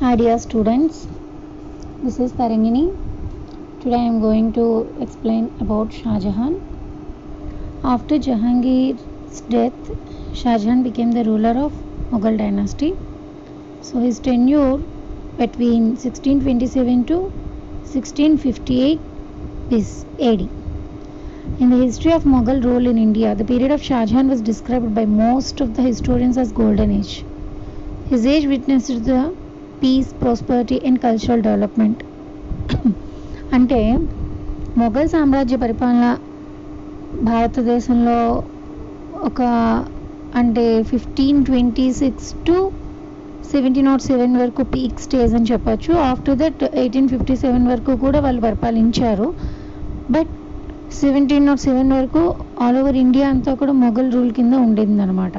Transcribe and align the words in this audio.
Hi 0.00 0.16
dear 0.16 0.38
students, 0.38 1.06
this 2.02 2.18
is 2.18 2.32
Tarangini. 2.32 2.84
Today 3.82 3.96
I 3.96 4.06
am 4.10 4.22
going 4.22 4.50
to 4.54 4.64
explain 4.98 5.52
about 5.60 5.92
Shah 5.92 6.18
Jahan. 6.18 6.54
After 7.84 8.18
Jahangir's 8.18 9.42
death, 9.54 9.90
Shah 10.32 10.56
Jahan 10.56 10.82
became 10.82 11.12
the 11.12 11.24
ruler 11.24 11.50
of 11.50 11.74
Mughal 12.12 12.38
dynasty. 12.38 12.96
So 13.82 14.00
his 14.00 14.18
tenure 14.20 14.78
between 15.36 15.90
1627 15.96 17.04
to 17.08 17.18
1658 17.18 18.98
is 19.70 20.06
AD. 20.18 20.48
In 21.60 21.68
the 21.68 21.76
history 21.76 22.12
of 22.12 22.24
Mughal 22.24 22.64
rule 22.64 22.86
in 22.86 22.96
India, 22.96 23.34
the 23.34 23.44
period 23.44 23.70
of 23.70 23.82
Shah 23.82 24.06
Jahan 24.06 24.30
was 24.30 24.40
described 24.40 24.94
by 24.94 25.04
most 25.04 25.60
of 25.60 25.76
the 25.76 25.82
historians 25.82 26.38
as 26.38 26.52
golden 26.52 26.90
age. 26.90 27.22
His 28.08 28.24
age 28.24 28.46
witnessed 28.46 29.04
the 29.04 29.36
peace 29.82 30.10
prosperity 30.22 30.76
and 30.86 31.00
cultural 31.00 31.42
development 31.42 32.02
అంటే 33.52 33.80
మొఘల్ 34.78 35.08
సామ్రాజ్య 35.08 35.56
పరిపాలన 35.56 36.06
భారతదేశంలో 37.22 38.18
ఒక 39.28 39.40
అంటే 40.34 40.64
fifteen 40.82 41.44
twenty 41.44 41.86
six 41.92 42.28
to 42.46 42.56
seventeen 43.52 43.86
nought 43.86 44.02
seven 44.02 44.34
వరకు 44.36 44.62
peak 44.74 45.00
stage 45.00 45.32
అని 45.34 45.44
చెప్పచ్చు. 45.44 45.92
After 46.10 46.36
that 46.38 46.62
eighteen 46.74 47.08
fifty 47.08 47.36
seven 47.36 47.66
వరకు 47.66 47.92
కూడా 47.96 48.20
వాళ్ళు 48.20 48.40
పరిపాలించారు. 48.40 49.28
బట్ 50.10 50.30
సెవెంటీన్ 51.00 51.46
నాట్ 51.46 51.60
సెవెన్ 51.60 51.90
వరకు 51.92 52.22
ఆల్ 52.64 52.78
ఓవర్ 52.78 52.96
ఇండియా 52.96 53.26
అంతా 53.28 53.54
కూడా 53.54 53.72
మొఘల్ 53.84 54.12
రూల్ 54.12 54.32
కింద 54.32 54.54
ఉండేది 54.66 54.94
అనమాట 55.02 55.36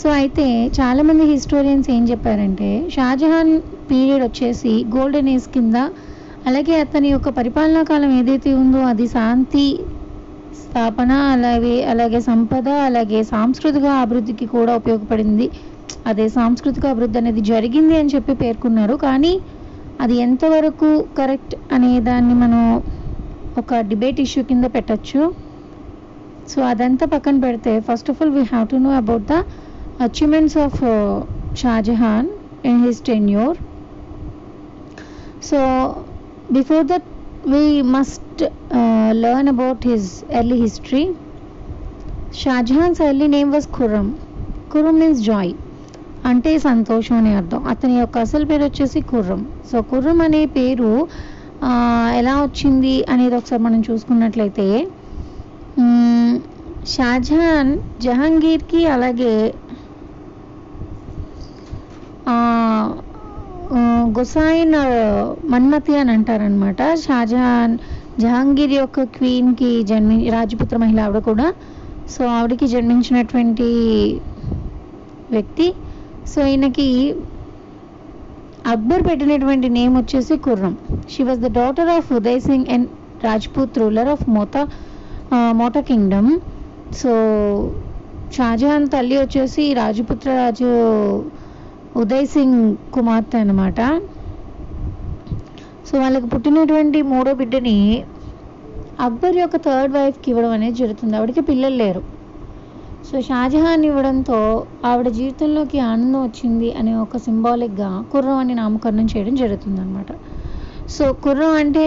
సో 0.00 0.08
అయితే 0.20 0.46
చాలామంది 0.78 1.24
హిస్టోరియన్స్ 1.32 1.88
ఏం 1.94 2.02
చెప్పారంటే 2.10 2.68
షాజహాన్ 2.94 3.52
పీరియడ్ 3.90 4.22
వచ్చేసి 4.26 4.72
గోల్డెన్ 4.94 5.30
ఏజ్ 5.34 5.48
కింద 5.54 5.76
అలాగే 6.48 6.74
అతని 6.84 7.08
యొక్క 7.14 7.28
పరిపాలనా 7.38 7.82
కాలం 7.90 8.10
ఏదైతే 8.18 8.50
ఉందో 8.62 8.80
అది 8.90 9.06
శాంతి 9.14 9.66
స్థాపన 10.60 11.12
అలాగే 11.34 11.74
అలాగే 11.92 12.20
సంపద 12.28 12.68
అలాగే 12.88 13.20
సాంస్కృతిక 13.32 13.86
అభివృద్ధికి 14.04 14.46
కూడా 14.56 14.72
ఉపయోగపడింది. 14.80 15.46
అదే 16.10 16.26
సాంస్కృతిక 16.36 16.84
అభివృద్ధి 16.92 17.18
అనేది 17.22 17.42
జరిగింది 17.52 17.94
అని 18.00 18.10
చెప్పి 18.14 18.32
పేర్కొన్నారు. 18.42 18.96
కానీ 19.06 19.32
అది 20.04 20.16
ఎంతవరకు 20.26 20.88
కరెక్ట్ 21.18 21.54
అనే 21.76 21.92
దాన్ని 22.08 22.34
మనం 22.42 22.62
ఒక 23.62 23.80
డిబేట్ 23.90 24.20
ఇష్యూ 24.26 24.42
కింద 24.50 24.66
పెట్టచ్చు. 24.76 25.22
సో 26.50 26.58
అదంతా 26.72 27.06
పక్కన 27.14 27.36
పెడితే 27.46 27.72
first 27.88 28.10
of 28.12 28.20
all 28.22 28.34
we 28.36 28.44
have 28.52 28.68
to 28.72 28.78
know 28.86 28.92
about 29.02 29.26
the 29.32 29.36
achievements 30.00 30.56
of 30.56 30.82
uh, 30.82 31.24
Shah 31.54 31.82
Jahan 31.82 32.30
in 32.64 32.80
his 32.80 33.00
tenure. 33.00 33.54
So, 35.40 36.04
before 36.50 36.84
that, 36.84 37.02
we 37.44 37.82
must 37.84 38.22
uh, 38.42 39.12
learn 39.14 39.48
about 39.48 39.82
his 39.84 40.24
early 40.30 40.60
history. 40.60 41.16
Shah 42.32 42.62
Jahan's 42.62 43.00
early 43.00 43.28
name 43.28 43.50
was 43.50 43.66
Khurram. 43.68 44.18
Khurram 44.70 44.98
means 44.98 45.20
joy. 45.22 45.48
అంటే 46.24 46.52
సంతోషం 46.58 47.14
అనే 47.16 47.32
అర్థం 47.34 47.60
అతని 47.72 47.94
యొక్క 47.98 48.16
అసలు 48.18 48.44
పేరు 48.44 48.64
వచ్చేసి 48.64 49.00
Khurram 49.10 49.40
so 49.70 49.76
Khurram 49.90 50.18
అనే 50.24 50.40
పేరు 50.56 50.90
ఎలా 52.20 52.34
వచ్చింది 52.42 52.94
అనేది 53.12 53.34
ఒకసారి 53.34 53.62
మనం 53.62 53.80
చూసుకున్నట్లయితే 53.88 54.66
షాజహాన్ 56.94 57.72
జహాంగీర్కి 58.04 58.80
అలాగే 58.94 59.32
గుసాయిన్ 64.18 64.76
మన్మతి 65.52 65.92
అని 66.00 66.10
అంటారనమాట 66.10 66.82
షాజహాన్ 67.04 67.74
జహాంగీర్ 68.22 68.72
యొక్క 68.72 69.02
క్వీన్కి 69.16 69.70
జన్మి 69.90 70.16
రాజపుత్ర 70.34 70.76
మహిళ 70.82 71.00
ఆవిడ 71.06 71.18
కూడా. 71.28 71.46
సో 72.14 72.22
ఆవిడకి 72.36 72.66
జన్మించినటువంటి 72.74 73.68
వ్యక్తి. 75.34 75.66
సో 76.32 76.40
ఈయనకి 76.52 76.88
అక్బర్ 78.72 79.02
పెట్టినటువంటి 79.08 79.68
నేమ్ 79.76 79.94
వచ్చేసి 79.96 80.36
Khurram. 80.46 80.74
She 81.12 81.22
was 81.28 81.40
the 81.46 81.50
daughter 81.60 81.90
of 81.96 82.08
Uday 82.18 82.40
Singh 82.48 82.70
and 82.74 82.88
Rajput 83.26 83.78
ruler 83.82 84.10
of 84.14 84.24
Mota 84.36 84.62
Mota 85.60 85.80
kingdom 85.90 86.30
so 87.00 87.12
Shah Jahan 88.36 88.86
తల్లి 88.94 89.16
వచ్చేసి 89.22 89.64
రాజపుత్ర 89.80 90.28
రాజు 90.42 90.70
ఉదయ్ 91.96 92.26
సింగ్ 92.26 92.76
కుమార్తె 92.94 93.38
అనమాట 93.38 93.80
సో 95.88 95.98
వాళ్ళకి 95.98 96.26
పుట్టినటువంటి 96.26 97.02
మూడో 97.02 97.34
బిడ్డని 97.34 98.04
అక్బర్ 99.00 99.36
యొక్క 99.36 99.56
థర్డ్ 99.56 99.92
వైఫ్కి 99.94 100.30
ఇవ్వడం 100.30 100.50
అనేది 100.50 100.76
జరుగుతుంది. 100.76 101.16
ఆవిడకి 101.16 101.40
పిల్లలు 101.40 101.76
లేరు. 101.76 102.02
సో 103.10 103.20
షాజహాన్ 103.20 103.84
ఇవ్వడంతో 103.84 104.66
ఆవిడ 104.84 105.08
జీవితంలోకి 105.08 105.78
ఆనందం 105.80 106.22
వచ్చింది 106.22 106.72
అనే 106.72 106.94
ఒక 106.94 107.16
సింబాలిక్గా 107.16 108.04
కుర్రం 108.12 108.36
అని 108.36 108.54
నామకరణం 108.54 109.04
చేయడం 109.04 109.34
జరుగుతుంది 109.34 109.80
అనమాట 109.80 110.12
సో 110.88 111.12
కుర్రం 111.12 111.50
అంటే 111.50 111.86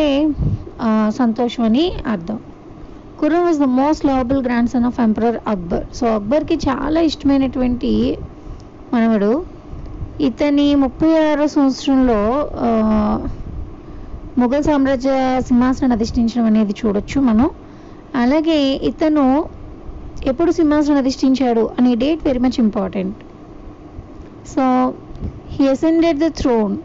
సంతోషం 1.10 1.64
అని 1.64 1.94
అర్థం. 2.08 2.40
Khurram 3.20 3.48
is 3.50 3.60
the 3.60 3.64
most 3.64 4.06
lovable 4.06 4.44
grandson 4.70 4.86
of 4.86 5.00
emperor 5.00 5.38
Akbar 5.48 5.86
so 5.94 6.08
అక్బర్కి 6.08 6.56
చాలా 6.68 7.02
ఇష్టమైనటువంటి 7.02 8.18
మనవడు 8.94 9.32
ఇతని 10.28 10.66
ముప్పై 10.84 11.10
ఆరో 11.28 11.46
సంవత్సరంలో 11.54 12.20
మొఘల్ 14.42 14.66
సామ్రాజ్య 14.68 15.14
సింహాసనాన్ని 15.48 15.96
అధిష్ఠించడం 15.98 16.46
అనేది 16.50 16.74
చూడొచ్చు 16.80 17.18
మనం. 17.30 17.48
అలాగే 18.22 18.60
ఇతను 18.90 19.26
ఎప్పుడు 20.32 20.52
సింహాసనం 20.60 20.98
అధిష్ఠించాడు 21.02 21.64
అనే 21.78 21.92
date 22.04 22.22
very 22.28 22.42
much 22.46 22.60
important. 22.66 23.18
So 24.54 24.64
he 25.56 25.64
ascended 25.76 26.20
the 26.26 26.30
throne 26.42 26.76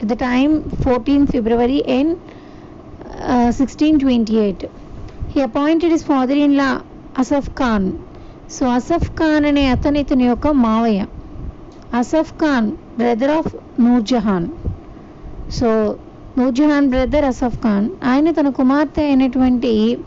at 0.00 0.08
the 0.12 0.16
time 0.26 0.54
fourteen 0.84 1.26
February 1.32 1.78
and 1.98 2.14
sixteen 3.60 4.00
twenty 4.04 4.36
eight. 4.46 4.64
He 5.32 5.40
appointed 5.50 5.94
his 5.98 6.06
father 6.12 6.40
in 6.46 6.56
law 6.62 6.70
Asaf 7.22 7.50
Khan. 7.62 7.88
So 8.56 8.64
Asaf 8.78 9.08
Khan 9.20 9.46
అనే 9.52 9.64
అతను 9.76 9.98
ఇతని 10.04 10.26
యొక్క 10.32 10.48
మావయ్య. 10.66 11.00
Asaf 11.94 12.32
Khan 12.32 12.70
brother 12.70 13.30
of 13.30 13.80
Nurjahan 13.80 14.46
so 15.50 15.96
Nurjahan 16.38 16.88
brother 16.88 17.24
Asaf 17.24 17.58
Khan 17.58 17.90
ఆయన 18.04 18.30
తన 18.30 18.48
కుమార్తె 18.48 19.02
అయినటువంటి 19.02 19.98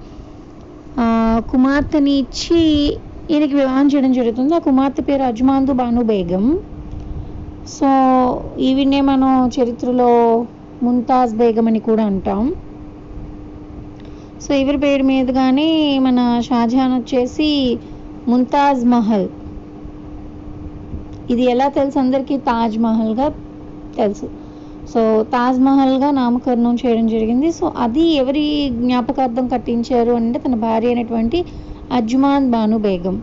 కుమార్తెని 1.50 2.12
ఇచ్చి 2.12 2.62
ఈయనకి 3.31 3.56
వివాహం 3.56 3.88
చేయడం 3.88 4.14
జరుగుతుంది. 4.14 4.56
ఆ 4.56 4.58
కుమార్తె 4.58 5.02
పేరు 5.02 5.24
అజ్మాందు 5.24 5.72
బాను 5.72 6.03
బేగం. 6.03 6.59
సో 7.68 7.90
ఈవినే 8.59 9.02
మనం 9.02 9.47
చరిత్రలో 9.47 10.46
ముంతాజ్ 10.84 11.36
బేగం 11.36 11.68
అని 11.68 11.80
కూడా 11.80 12.03
అంటాం. 12.03 12.56
సో 14.41 14.53
ఎవరి 14.53 14.78
పేరు 14.78 15.03
మీదుగానే 15.03 16.00
మన 16.00 16.41
షాజహాన్ 16.44 16.94
వచ్చేసి 16.94 17.80
ముంతాజ్ 18.28 18.86
మహల్. 18.86 19.30
ఇది 21.31 21.44
ఎలా 21.53 21.68
తెలుసు? 21.78 21.97
అందరికీ 22.00 22.36
తాజ్ 22.50 22.78
మహల్గా 22.86 23.28
తెలుసు. 23.97 24.28
సో 24.92 25.02
తాజ్ 25.34 25.59
మహల్గా 25.68 26.09
నామకరణం 26.22 26.75
చేయడం 26.81 27.06
జరిగింది. 27.08 27.50
సో 27.59 27.66
అది 27.86 28.06
ఎవరి 28.22 28.46
జ్ఞాపకార్థం 28.80 29.46
కట్టించారు 29.47 30.14
అంటే 30.22 30.40
తన 30.46 30.56
భార్య 30.66 30.91
అయినటువంటి 30.94 31.40
Arjumand 32.00 32.47
Banu 32.56 32.80
Begum. 32.88 33.16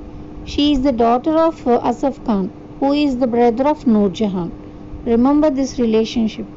She 0.52 0.64
is 0.72 0.84
the 0.86 0.90
daughter 1.04 1.38
of 1.46 1.62
Asaf 1.90 2.20
Khan 2.26 2.48
who 2.80 2.88
is 3.02 3.16
the 3.22 3.26
brother 3.34 3.68
of 3.72 3.82
Nurjahan 3.96 4.52
remember 5.12 5.54
this 5.58 5.74
relationship 5.80 6.52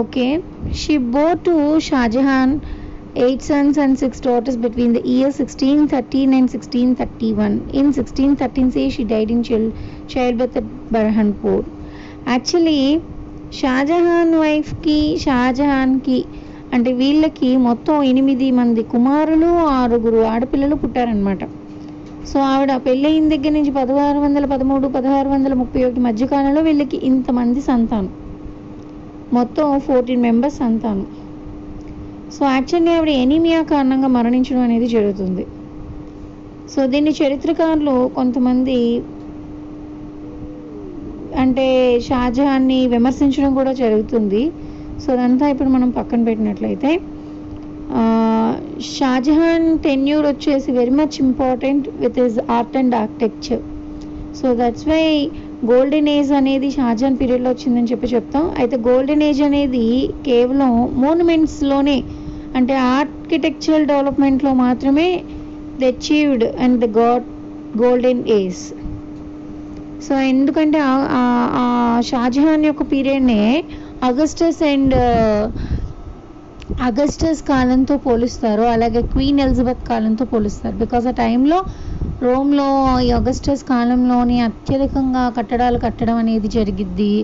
okay 0.00 0.26
she 0.80 0.94
bore 1.16 1.24
to 1.46 1.54
Shahjahan 1.88 2.54
eight 3.16 3.42
sons 3.42 3.78
and 3.78 3.98
six 3.98 4.20
daughters 4.20 4.56
between 4.56 4.92
the 4.92 5.02
years 5.08 5.38
1613 5.38 6.32
and 6.34 6.48
1631. 6.50 7.70
In 7.72 7.92
1613, 7.92 8.70
say 8.70 8.90
she 8.90 9.04
died 9.04 9.30
in 9.30 9.42
child, 9.42 9.72
childbirth 10.08 10.56
at 10.56 10.64
Burhanpur 10.92 11.64
actually 12.28 12.78
Shahjahan 13.52 14.34
వైఫ్కి 14.34 15.16
షాజహాన్కి 15.18 16.18
అంటే 16.72 16.92
వీళ్ళకి 16.92 17.56
మొత్తం 17.56 18.02
ఎనిమిది 18.02 18.50
మంది 18.50 18.82
కుమారులు 18.82 19.46
ఆరుగురు 19.46 20.20
ఆడపిల్లలు 20.24 20.74
పుట్టారనమాట 20.74 21.44
సో 22.32 22.40
ఆవిడ 22.40 22.72
పెళ్ళయిన 22.76 23.28
దగ్గర 23.28 23.52
నుంచి 23.52 23.70
పదహారు 23.70 24.18
వందల 24.18 24.44
పదమూడు 24.46 24.86
పదహారు 24.88 25.28
వందల 25.28 25.54
ముప్పై 25.54 25.84
ఒకటి 25.84 26.00
మధ్యకాలంలో 26.00 26.62
వీళ్ళకి 26.62 26.96
ఇంతమంది 26.96 27.60
సంతానం. 27.60 28.12
మొత్తం 29.32 29.78
ఫోర్టీన్ 29.78 30.22
మెంబర్స్ 30.22 30.56
సంతానం. 30.56 31.06
సో 32.34 32.42
యాక్చువల్లీ 32.54 32.92
ఆవిడ 32.96 33.10
ఎనీమియా 33.24 33.60
కారణంగా 33.72 34.08
మరణించడం 34.16 34.62
అనేది 34.68 34.88
జరుగుతుంది. 34.96 35.44
సో 36.72 36.80
దీన్ని 36.92 37.12
చరిత్రకారులు 37.20 37.96
కొంతమంది 38.18 38.78
అంటే 41.42 41.66
షాజహాన్ని 42.08 42.78
విమర్శించడం 42.94 43.52
కూడా 43.58 43.72
జరుగుతుంది. 43.82 44.42
సో 45.02 45.08
అదంతా 45.14 45.44
ఇప్పుడు 45.52 45.70
మనం 45.76 45.88
పక్కన 45.98 46.20
పెట్టినట్లయితే 46.28 46.90
షాజహాన్ 48.96 49.66
టెన్యూర్ 49.86 50.26
వచ్చేసి 50.30 50.68
very 50.78 50.94
much 51.00 51.16
important 51.26 51.86
with 52.02 52.18
his 52.22 52.38
art 52.56 52.76
and 52.80 52.94
architecture 53.00 53.62
so 54.38 54.46
that's 54.60 54.86
why 54.92 55.02
golden 55.64 56.08
age 56.08 56.32
అనేది 56.32 56.70
షాజహాన్ 56.70 57.18
పీరియడ్లో 57.20 57.50
వచ్చిందని 57.50 57.86
చెప్పి 57.86 58.06
చెప్తాం. 58.06 58.54
అయితే 58.58 58.76
గోల్డెన్ 58.86 59.22
ఏజ్ 59.22 59.42
అనేది 59.42 59.84
కేవలం 60.24 60.72
మోనుమెంట్స్లోనే 60.96 61.96
అంటే 62.54 62.74
ఆర్కిటెక్చరల్ 62.94 63.86
డెవలప్మెంట్లో 63.86 64.52
మాత్రమే 64.58 65.08
the 65.78 65.86
achieved 65.86 66.44
and 66.60 66.80
the 66.80 66.98
god 66.98 67.24
golden 67.78 68.24
age 68.32 68.62
so 70.02 70.14
ఎందుకంటే 70.30 70.78
ఆ- 70.82 72.00
షాజహాన్ 72.02 72.64
యొక్క 72.64 72.82
పీరియడ్నే 72.92 73.42
అగస్టస్ 74.02 74.62
అండ్ 74.64 74.94
అగస్టస్ 76.88 77.40
కాలంతో 77.52 77.94
పోలుస్తారు. 78.06 78.64
అలాగే 78.74 79.00
క్వీన్ 79.12 79.40
ఎలిజబెత్ 79.44 79.82
కాలంతో 79.90 80.24
పోలుస్తారు. 80.32 80.76
బికాస్ 80.84 81.06
ఆ 81.12 81.14
టైంలో 81.24 81.58
రోమ్లో 82.26 82.66
ఈ 83.06 83.08
అగస్టస్ 83.18 83.62
కాలంలోని 83.70 84.36
అత్యధికంగా 84.48 85.22
కట్టడాలు 85.38 85.78
కట్టడం 85.84 86.16
అనేది 86.22 86.48
జరిగిద్ది. 86.56 87.14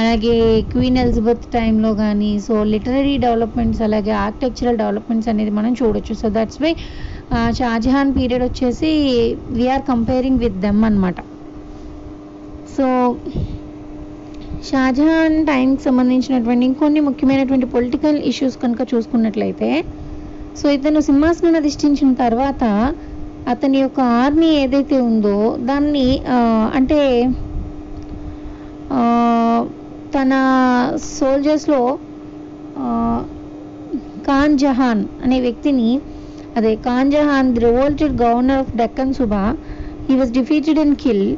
అలాగే 0.00 0.34
క్వీన్ 0.72 0.98
ఎలిజబెత్ 1.02 1.46
టైంలో 1.56 1.90
కానీ 2.02 2.30
సో 2.46 2.56
లిటరరీ 2.72 3.14
డెవలప్మెంట్స్ 3.26 3.82
అలాగే 3.86 4.12
ఆర్కిటెక్చరల్ 4.24 4.78
డెవలప్మెంట్స్ 4.82 5.30
అనేది 5.32 5.52
మనం 5.58 5.72
చూడొచ్చు. 5.80 6.14
So 6.22 6.28
that's 6.36 6.60
why 6.64 6.72
Shahjahan 7.60 8.12
period 8.18 8.44
వచ్చేసి 8.48 8.90
we are 9.58 9.84
comparing 9.92 10.38
with 10.44 10.58
them 10.66 10.82
అనమాట 10.90 11.20
సో 12.76 12.86
షాజహాన్ 14.64 15.46
టైంకి 15.46 15.82
సంబంధించినటువంటి 15.82 16.64
ఇంకొన్ని 16.64 17.00
ముఖ్యమైనటువంటి 17.00 17.66
పొలిటికల్ 17.66 18.18
ఇష్యూస్ 18.22 18.56
కనుక 18.56 18.82
చూసుకున్నట్లయితే 18.94 19.70
సో 20.60 20.70
ఇతను 20.70 21.00
సింహాసనం 21.00 21.56
అధిష్ఠించిన 21.56 22.10
తర్వాత 22.14 22.64
అతని 23.48 23.78
యొక్క 23.78 24.00
ఆర్మీ 24.00 24.48
ఏదైతే 24.54 25.00
ఉందో 25.00 25.56
దాన్ని 25.60 26.08
అంటే 26.74 27.00
తన 30.14 30.32
సోల్జర్స్లో 31.16 31.80
ఖాన్ 34.26 34.58
జహాన్ 34.58 35.02
అనే 35.24 35.40
వ్యక్తిని 35.40 35.90
అదే 36.56 36.74
Khan 36.76 37.10
Jahan 37.10 37.54
the 37.54 37.60
revolted 37.60 38.14
governor 38.22 38.58
of 38.58 38.76
Deccan 38.76 39.14
subah 39.14 39.56
he 40.08 40.16
was 40.16 40.32
defeated 40.32 40.78
and 40.78 40.96
kill 40.96 41.36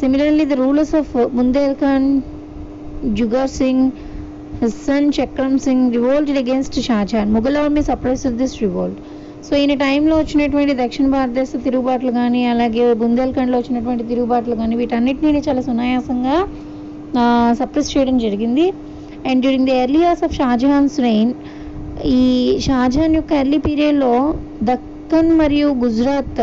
similarly 0.00 0.44
the 0.44 0.52
rulers 0.52 0.94
of 0.94 1.12
ముందేల్ 1.34 1.76
Jugar 3.04 3.48
Singh, 3.48 3.90
his 4.60 4.74
son 4.74 5.12
Chakram 5.12 5.60
Singh 5.60 5.92
revolted 5.92 6.36
against 6.36 6.72
Shahjahan. 6.72 7.28
Mughal 7.28 7.56
army 7.56 7.82
suppressed 7.82 8.36
this 8.38 8.60
revolt. 8.60 8.96
So 9.46 9.52
ఈయన 9.56 9.74
టైంలో 9.82 10.14
వచ్చినటువంటి 10.16 10.72
దక్షిణ 10.80 11.06
భారతదేశ 11.08 11.50
తిరుగుబాట్లు 11.64 12.10
కానీ 12.10 12.40
అలాగే 12.52 12.84
బుందేల్ఖండ్లో 13.02 13.56
వచ్చినటువంటి 13.60 14.04
తిరుగుబాట్లు 14.08 14.54
కానీ 14.60 14.74
వీటన్నిటిని 14.76 15.40
చాలా 15.48 15.62
సునాయాసంగా 15.66 16.36
సప్రెస్ 17.60 17.90
చేయడం 17.92 18.16
జరిగింది 18.24 18.64
and 19.28 19.40
during 19.44 19.68
the 19.70 19.76
early 19.82 20.00
years 20.04 20.24
of 20.28 20.34
Shah Jahan's 20.40 20.96
reign 21.06 21.32
ఈ 22.14 22.24
షాజహాన్ 22.66 23.14
యొక్క 23.18 23.32
ఎర్లీ 23.42 23.60
పీరియడ్లో 23.66 24.12
దక్కన్ 24.70 25.30
మరియు 25.42 25.68
గుజరాత్ 25.84 26.42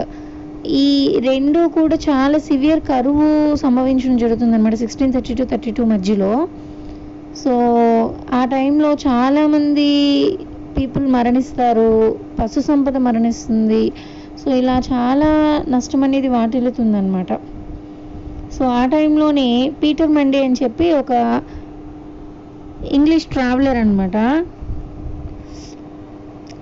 ఈ 0.66 1.20
రెండు 1.28 1.68
కూడా 1.68 1.96
చాలా 1.96 2.38
సివియర్ 2.40 2.80
కరువు 2.80 3.56
సంభవించడం 3.56 4.18
జరుగుతుంది 4.18 4.56
అనమాట 4.56 4.76
sixteen 4.76 5.14
thirty 5.14 5.34
to 5.34 5.44
thirty 5.44 5.72
two 5.72 5.86
మధ్యలో. 5.86 6.48
సో 7.44 7.54
ఆ 8.34 8.46
టైంలో 8.46 8.94
చాలామంది 8.94 9.88
పీపుల్ 10.78 11.08
మరణిస్తారు 11.08 12.18
పశు 12.40 12.60
సంపద 12.60 12.98
మరణిస్తుంది. 12.98 13.92
సో 14.44 14.52
ఇలా 14.52 14.82
చాలా 14.94 15.30
నష్టం 15.70 16.04
అనేది 16.04 16.28
వాటిల్లుతుందనమాట 16.28 17.34
సో 18.58 18.66
ఆ 18.66 18.86
టైంలోనే 18.86 19.72
పీటర్ 19.84 20.12
మండే 20.12 20.46
అని 20.46 20.56
చెప్పి 20.64 20.92
ఒక 20.94 21.42
ఇంగ్లీష్ 22.92 23.26
ట్రావెలర్ 23.26 23.78
అనమాట 23.78 24.18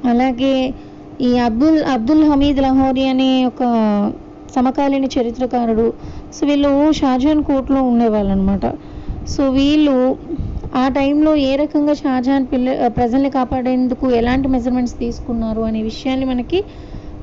అలాగే 0.08 0.74
ఈ 1.20 1.38
అబ్దుల్ 1.38 1.84
అబ్దుల్ 1.84 2.24
హమీద్ 2.24 2.60
లహోరీ 2.60 3.04
అనే 3.06 3.46
ఒక 3.46 3.64
సమకాలీన 4.56 5.06
చరిత్రకారుడు 5.06 5.94
సో 6.34 6.48
వీళ్ళు 6.48 6.92
షాజహాన్ 6.92 7.44
కోర్టులో 7.44 7.82
ఉండేవాళ్ళు 7.84 8.32
అనమాట 8.32 8.66
సో 9.28 9.50
వీళ్ళు 9.50 10.18
ఆ 10.76 10.88
టైంలో 10.88 11.36
ఏ 11.36 11.56
రకంగా 11.56 11.94
షాజహాన్ 11.94 12.46
పిల్ల 12.46 12.88
ప్రజల్ని 12.88 13.30
కాపాడేందుకు 13.30 14.12
ఎలాంటి 14.12 14.48
మెజర్మెంట్స్ 14.48 15.00
తీసుకున్నారు 15.00 15.62
అనే 15.62 15.82
విషయాన్ని 15.82 16.26
మనకి 16.26 16.64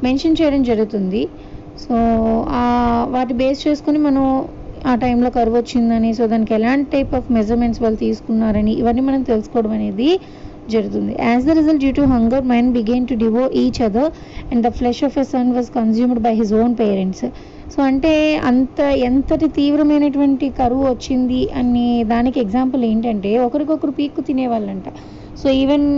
మెన్షన్ 0.05 0.37
చేయడం 0.43 0.63
జరుగుతుంది. 0.63 1.29
సో 1.79 1.95
ఆ 2.49 2.65
వాటి 3.11 3.35
బేస్ 3.35 3.69
చేసుకుని 3.69 3.99
మనం 3.99 4.49
ఆ 4.87 4.95
టైంలో 4.95 5.31
కరువు 5.31 5.57
వచ్చిందని 5.57 6.15
సో 6.15 6.27
దానికి 6.27 6.55
ఎలాంటి 6.55 6.91
టైప్ 6.91 7.15
ఆఫ్ 7.15 7.33
మెజర్మెంట్స్ 7.33 7.83
వాళ్ళు 7.83 7.99
తీసుకున్నారని 7.99 8.73
ఇవన్నీ 8.73 9.03
మనం 9.03 9.23
తెలుసుకోవడం 9.23 9.71
అనేది 9.71 10.21
జరుగుతుంది. 10.75 11.13
As 11.29 11.45
the 11.49 11.55
result 11.59 11.83
due 11.85 11.93
to 11.99 12.05
hunger 12.15 12.45
men 12.53 12.71
began 12.77 13.07
to 13.11 13.17
devour 13.25 13.45
each 13.63 13.81
other 13.89 14.11
and 14.51 14.63
the 14.67 14.71
flesh 14.79 15.03
of 15.09 15.19
a 15.23 15.25
son 15.33 15.53
was 15.59 15.71
consumed 15.79 16.23
by 16.27 16.33
his 16.41 16.55
own 16.63 16.75
parents 16.83 17.25
so 17.75 17.79
అంటే 17.91 18.13
అంత 18.51 18.81
ఎంతటి 19.09 19.49
తీవ్రమైనటువంటి 19.59 20.47
కరువు 20.61 20.85
వచ్చింది 20.91 21.41
అనే 21.61 21.89
దానికి 22.13 22.39
ఎగ్జాంపుల్ 22.45 22.85
ఏంటంటే 22.91 23.33
ఒకరికొకరు 23.47 23.93
పీక్కు 23.99 24.23
తినేవాళ్ళంట. 24.29 24.89
సో 25.41 25.49
ఈవెన్ 25.63 25.89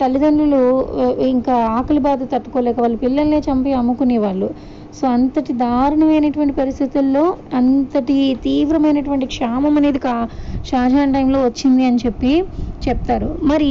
తల్లిదండ్రులు 0.00 0.62
ఇంకా 1.34 1.54
ఆకలి 1.76 2.00
బాధ 2.06 2.22
తట్టుకోలేక 2.32 2.78
వాళ్ళు 2.84 2.98
పిల్లల్నే 3.04 3.38
చంపి 3.46 3.70
అమ్ముకునేవాళ్ళు. 3.80 4.48
సో 4.98 5.04
అంతటి 5.14 5.52
దారుణమైనటువంటి 5.62 6.54
పరిస్థితుల్లో 6.60 7.24
అంతటి 7.58 8.18
తీవ్రమైనటువంటి 8.44 9.26
క్షామం 9.32 9.74
అనేది 9.80 10.00
కా 10.04 10.14
షాజహాన్ 10.70 11.14
టైంలో 11.16 11.38
వచ్చింది 11.46 11.82
అని 11.88 12.00
చెప్పి 12.04 12.32
చెప్తారు. 12.86 13.30
మరి 13.52 13.70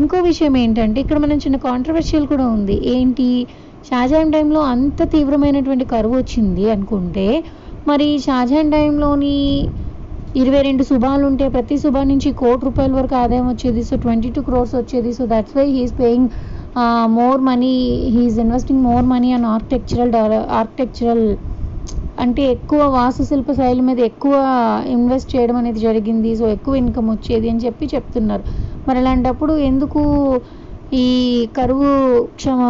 ఇంకో 0.00 0.18
విషయం 0.30 0.54
ఏంటంటే 0.62 0.98
ఇక్కడ 1.04 1.18
మనం 1.24 1.38
చిన్న 1.44 1.56
కాంట్రవర్షియల్ 1.68 2.26
కూడా 2.32 2.46
ఉంది. 2.56 2.76
ఏంటి? 2.94 3.28
షాజహాన్ 3.88 4.32
టైంలో 4.34 4.60
అంత 4.72 5.02
తీవ్రమైనటువంటి 5.14 5.84
కరువు 5.92 6.16
వచ్చింది 6.16 6.64
అనుకుంటే 6.74 7.26
మరి 7.88 8.06
షాజహాన్ 8.26 8.70
టైంలోని 8.70 9.36
ఇరవై 10.36 10.60
రెండు 10.62 10.82
శుభాలు 10.90 11.24
ఉంటే 11.26 11.46
ప్రతి 11.48 11.76
శుభా 11.78 12.02
నుంచి 12.10 12.28
కోటి 12.32 12.62
రూపాయల 12.64 12.92
వరకు 12.92 13.14
ఆదాయం 13.14 13.46
వచ్చేది 13.48 13.82
సో 13.82 13.96
ట్వంటీ 13.96 14.28
టూ 14.30 14.40
క్రోర్స్ 14.40 14.74
వచ్చేది 14.74 15.10
so 15.12 15.24
that's 15.26 15.56
why 15.58 15.66
he's 15.70 15.94
paying 16.00 16.28
more 17.16 17.40
money 17.40 17.72
he's 18.14 18.38
investing 18.38 18.82
more 18.82 19.04
money 19.04 19.30
and 19.32 19.46
architectural 19.46 20.14
architectural 20.60 21.24
అంటే 22.24 22.42
ఎక్కువ 22.54 22.80
వాస్తుశిల్ప 22.96 23.52
శైలి 23.58 23.82
మీద 23.88 24.00
ఎక్కువ 24.10 24.34
ఇన్వెస్ట్ 24.96 25.30
చేయడం 25.34 25.56
అనేది 25.60 25.80
జరిగింది. 25.86 26.30
సో 26.40 26.44
ఎక్కువ 26.56 26.74
ఇన్కమ్ 26.82 27.08
వచ్చేది 27.14 27.46
అని 27.52 27.62
చెప్పి 27.66 27.84
చెప్తున్నారు. 27.94 28.44
మరి 28.88 28.98
అలాంటప్పుడు 29.02 29.54
ఎందుకు 29.70 30.02
ఈ 31.04 31.06
కరువు 31.58 31.90
క్షమ 32.40 32.60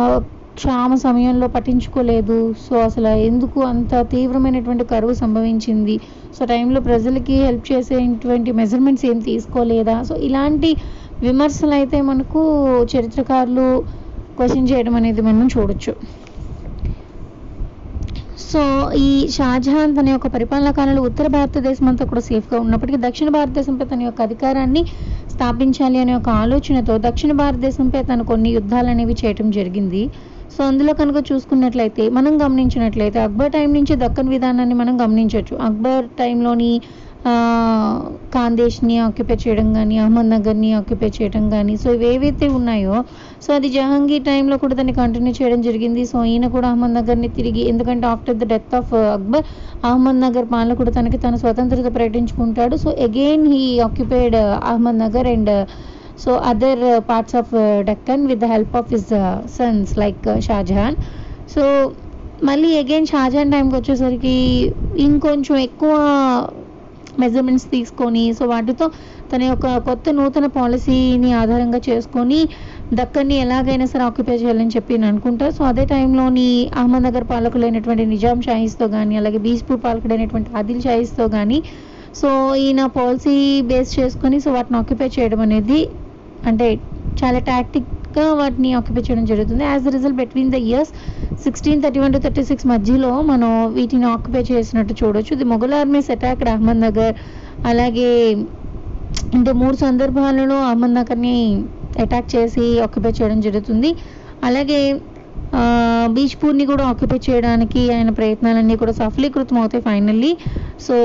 క్షామ 0.59 0.95
సమయంలో 1.05 1.47
పట్టించుకోలేదు? 1.55 2.39
సో 2.65 2.75
అసలు 2.89 3.13
ఎందుకు 3.29 3.59
అంత 3.73 3.93
తీవ్రమైనటువంటి 4.15 4.85
కరువు 4.93 5.15
సంభవించింది? 5.23 5.95
సో 6.37 6.43
టైంలో 6.53 6.81
ప్రజలకి 6.89 7.37
హెల్ప్ 7.47 7.67
చేసేటువంటి 7.73 8.53
మెజర్మెంట్స్ 8.61 9.07
ఏం 9.11 9.19
తీసుకోలేదా? 9.31 9.97
సో 10.09 10.17
ఇలాంటి 10.29 10.71
విమర్శలు 11.27 11.75
అయితే 11.81 11.99
మనకు 12.11 12.41
చరిత్రకారులు 12.95 13.67
క్వశ్చన్ 14.39 14.69
చేయడం 14.73 14.95
అనేది 15.01 15.23
మనం 15.29 15.49
చూడొచ్చు. 15.55 15.93
సో 18.39 18.61
ఈ 18.97 19.29
షాజహాన్ 19.29 19.97
తన 19.97 20.09
యొక్క 20.09 20.27
పరిపాలనా 20.27 20.71
కాలంలో 20.71 21.03
ఉత్తర 21.03 21.27
భారతదేశం 21.27 21.89
అంతా 21.89 22.05
కూడా 22.05 22.21
సేఫ్గా 22.21 22.59
ఉన్నప్పటికీ 22.61 22.99
దక్షిణ 23.03 23.29
భారతదేశంపై 23.29 23.85
తన 23.85 24.03
యొక్క 24.03 24.23
అధికారాన్ని 24.23 24.83
స్థాపించాలి 25.31 25.99
అనే 25.99 26.15
ఒక 26.15 26.29
ఆలోచనతో 26.29 26.99
దక్షిణ 26.99 27.33
భారతదేశంపై 27.33 28.03
తను 28.03 28.25
కొన్ని 28.25 28.51
యుద్ధాలు 28.51 28.87
అనేవి 28.87 29.17
చేయటం 29.25 29.51
జరిగింది. 29.51 30.03
సో 30.57 30.65
అందులో 30.65 30.93
కనుక 30.93 31.19
చూసుకున్నట్లయితే 31.33 32.09
మనం 32.09 32.33
గమనించినట్లయితే 32.43 33.19
అక్బర్ 33.21 33.53
టైం 33.53 33.73
నుంచి 33.73 33.95
దక్కన్ 33.97 34.29
విధానాన్ని 34.29 34.75
మనం 34.75 35.01
గమనించవచ్చు. 35.01 35.57
అక్బర్ 35.57 36.05
టైంలోని 36.19 36.73
ఖాందేశ్ని 38.35 38.95
ఆక్యుపై 39.07 39.37
చేయడం 39.43 39.69
కానీ 39.77 39.97
అహ్మద్నగర్ని 40.05 40.71
ఆక్యుపై 40.79 41.09
చేయడం 41.17 41.45
కానీ 41.55 41.75
సో 41.83 41.89
ఇవి 41.97 42.07
ఏవైతే 42.13 42.47
ఉన్నాయో 42.59 42.97
సో 43.45 43.49
అది 43.59 43.69
జహాంగీర్ 43.77 44.25
టైంలో 44.31 44.57
కూడా 44.63 44.75
దాన్ని 44.75 44.95
కంటిన్యూ 45.01 45.33
చేయడం 45.39 45.61
జరిగింది. 45.69 46.03
సో 46.13 46.19
ఈయన 46.25 46.47
కూడా 46.57 46.67
అహ్మద్నగర్ని 46.73 47.31
తిరిగి 47.39 47.63
ఎందుకంటే 47.73 48.07
after 48.07 48.39
the 48.43 48.49
death 48.53 48.75
of 48.81 48.93
Akbar 49.17 49.47
Ahmadnagar 49.91 50.47
పాలకుడు 50.55 50.93
తనకి 50.99 51.19
తన 51.19 51.37
స్వతంత్రత 51.45 51.89
ప్రకటించుకుంటాడు. 51.99 52.77
So 52.77 52.91
again 53.09 53.47
he 53.55 53.63
occupied 53.89 54.37
Ahmadnagar 54.73 55.29
and 55.35 55.53
so 56.25 56.33
other 56.51 56.85
parts 57.11 57.37
of 57.41 57.53
Deccan 57.91 58.25
with 58.31 58.43
the 58.45 58.49
help 58.55 58.75
of 58.81 58.91
his 58.95 59.13
sons 59.59 59.93
like 60.03 60.27
Shah Jahan 60.49 60.97
so 61.55 61.63
మళ్ళీ 62.49 62.71
అగైన్ 62.83 63.07
షాజహాన్ 63.13 63.53
టైంకి 63.55 63.75
వచ్చేసరికి 63.77 64.37
ఇంకొంచెం 65.07 65.57
ఎక్కువ 65.69 65.93
మెజర్మెంట్స్ 67.21 67.67
తీసుకొని 67.71 68.33
సో 68.39 68.47
వాటితో 68.47 68.87
తన 69.33 69.43
యొక్క 69.43 69.79
కొత్త 69.79 70.11
నూతన 70.11 70.47
పాలసీని 70.47 71.33
ఆధారంగా 71.33 71.81
చేసుకొని 71.89 72.49
దక్కన్ని 72.95 73.35
ఎలాగైనా 73.35 73.85
సరే 73.85 74.03
ఆక్యుపై 74.03 74.37
చేయాలని 74.37 74.73
చెప్పి 74.77 74.93
నేను 74.95 75.07
అనుకుంటా. 75.07 75.51
సో 75.51 75.65
అదే 75.65 75.85
టైంలోని 75.85 76.71
అహ్మద్నగర్ 76.81 77.25
పాలకులైనటువంటి 77.25 78.07
నిజాం 78.07 78.41
షాహీస్తో 78.43 78.89
కానీ 78.89 79.17
అలాగే 79.17 79.39
బీజ్పూర్ 79.39 79.81
పాలకుడైనటువంటి 79.85 80.51
ఆదిల్ 80.57 80.83
షాహీస్తో 80.83 81.29
కానీ 81.29 81.63
సో 82.21 82.55
ఈయన 82.57 82.87
పాలసీ 82.87 83.63
బేస్ 83.63 84.01
చేసుకొని 84.01 84.41
సో 84.41 84.53
వాటిని 84.53 84.79
ఆక్యుపై 84.79 85.11
చేయడం 85.19 85.41
అనేది 85.41 85.81
అంటే 86.47 86.69
చాలా 87.23 87.39
టాక్టిక్గా 87.39 88.33
వాటిని 88.35 88.75
ఆక్యుపై 88.75 89.01
చేయడం 89.01 89.25
జరుగుతుంది. 89.25 89.65
As 89.65 89.85
the 89.85 89.89
result 89.89 90.17
between 90.17 90.51
the 90.51 90.55
years 90.55 90.93
sixteen 91.47 91.83
thirty 91.85 92.01
one 92.03 92.13
to 92.15 92.21
thirty 92.25 92.43
six 92.51 92.67
మధ్యలో 92.73 93.11
మనం 93.31 93.51
వీటిని 93.77 94.07
ఆక్యుపై 94.15 94.43
చేసినట్టు 94.51 94.95
చూడొచ్చు. 95.01 95.31
ఇది 95.37 95.45
మొఘల్ 95.53 95.75
ఆర్మీస్ 95.81 96.11
అటాక్ 96.15 96.43
అహ్మద్ 96.55 96.83
నగర్ 96.87 97.15
అలాగే 97.71 98.11
ఇంకా 99.39 99.53
మూడు 99.63 99.77
సందర్భాలలో 99.85 100.59
అహ్మద్ 100.71 100.95
నగర్ని 100.99 101.37
అటాక్ 102.05 102.29
చేసి 102.35 102.67
ఆక్యుపై 102.87 103.13
చేయడం 103.19 103.41
జరుగుతుంది. 103.47 103.91
అలాగే 104.49 104.81
బీచ్పూర్ని 106.15 106.65
కూడా 106.71 106.85
ఆక్యుపై 106.93 107.19
చేయడానికి 107.27 107.81
ఆయన 107.97 108.11
ప్రయత్నాలన్నీ 108.19 108.77
కూడా 108.83 108.93
సఫలీకృతం 109.01 109.57
అవుతాయి 109.63 109.83
ఫైనల్లీ 109.89 110.31
సో 110.87 110.97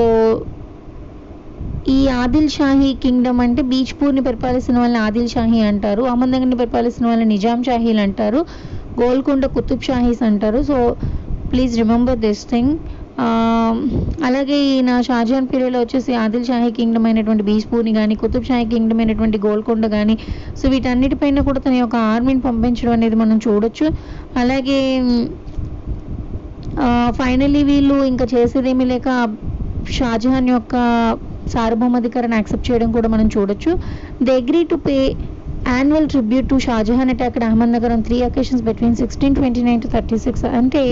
ఈ 1.96 1.98
ఆదిల్ 2.22 2.48
షాహీ 2.56 2.88
కింగ్డమ్ 3.02 3.40
అంటే 3.44 3.62
బీచ్పూర్ని 3.72 4.22
పరిపాలిస్తున్న 4.28 4.78
వాళ్ళని 4.82 5.00
ఆదిల్ 5.06 5.28
షాహీ 5.34 5.60
అంటారు 5.70 6.02
అహ్మద్నగర్ని 6.12 6.58
పరిపాలిస్తున్న 6.62 7.06
వాళ్ళని 7.10 7.28
నిజాం 7.34 7.60
షాహీలు 7.68 8.02
అంటారు. 8.06 8.40
గోల్కొండ 9.00 9.44
కుతుబ్ 9.56 9.86
షాహీస్ 9.88 10.22
అంటారు. 10.28 10.60
So 10.70 10.78
please 11.50 11.74
remember 11.82 12.18
this 12.26 12.44
thing 12.52 12.72
అలాగే 14.26 14.56
ఈయన 14.72 14.90
షాజహాన్ 15.06 15.48
పీరియడ్లో 15.52 15.78
వచ్చేసి 15.84 16.12
ఆదిల్ 16.24 16.44
షాహీ 16.48 16.68
కింగ్డమ్ 16.76 17.06
అయినటువంటి 17.08 17.44
బీజ్పూర్ని 17.48 17.92
కానీ 17.96 18.14
కుతుబ్ 18.22 18.46
షాహీ 18.48 18.66
కింగ్డమ్ 18.74 19.00
అయినటువంటి 19.02 19.38
గోల్కొండ 19.46 19.86
కానీ 19.94 20.14
సో 20.60 20.64
వీటన్నిటిపైన 20.74 21.42
కూడా 21.48 21.60
తన 21.64 21.74
యొక్క 21.82 21.96
ఆర్మీని 22.12 22.42
పంపించడం 22.48 22.92
అనేది 22.98 23.16
మనం 23.22 23.38
చూడొచ్చు. 23.46 23.86
అలాగే 24.42 24.78
ఫైనలీ 27.20 27.62
వీళ్ళు 27.70 27.96
ఇంకా 28.12 28.26
చేసేదేమీ 28.34 28.86
లేక 28.92 29.08
షాజహాన్ 29.96 30.48
యొక్క 30.56 30.74
సార్వభౌమాధికారాన్ని 31.54 32.38
యాక్సెప్ట్ 32.38 32.68
చేయడం 32.70 32.88
కూడా 32.98 33.08
మనం 33.14 33.26
చూడొచ్చు. 33.34 33.72
They 34.26 34.32
agree 34.42 34.60
to 34.72 34.76
pay 34.86 34.96
annual 35.68 36.08
tribute 36.08 36.48
to 36.48 36.56
Shah Jahan 36.58 37.10
attack 37.14 37.36
Ahmadnagar 37.44 37.94
three 38.06 38.16
occasions 38.22 38.64
between 38.68 38.96
sixteen 38.96 39.34
twenty 39.34 39.62
nine 39.62 39.82
to 39.82 39.88
thirty 39.88 40.18
six 40.18 40.44
అంటే 40.60 40.82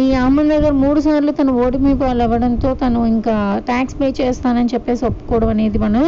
ఈ 0.00 0.04
అహ్మద్నగర్ 0.22 0.74
మూడు 0.84 1.00
సార్లు 1.00 1.32
తను 1.32 1.52
ఓటమి 1.64 1.94
పాలవ్వడంతో 1.94 2.70
తను 2.74 3.00
ఇంకా 3.06 3.34
ట్యాక్స్ 3.66 3.96
పే 4.00 4.08
చేస్తానని 4.20 4.72
చెప్పేసి 4.74 5.04
ఒప్పుకోవడం 5.06 5.48
అనేది 5.48 5.78
మనం 5.78 6.04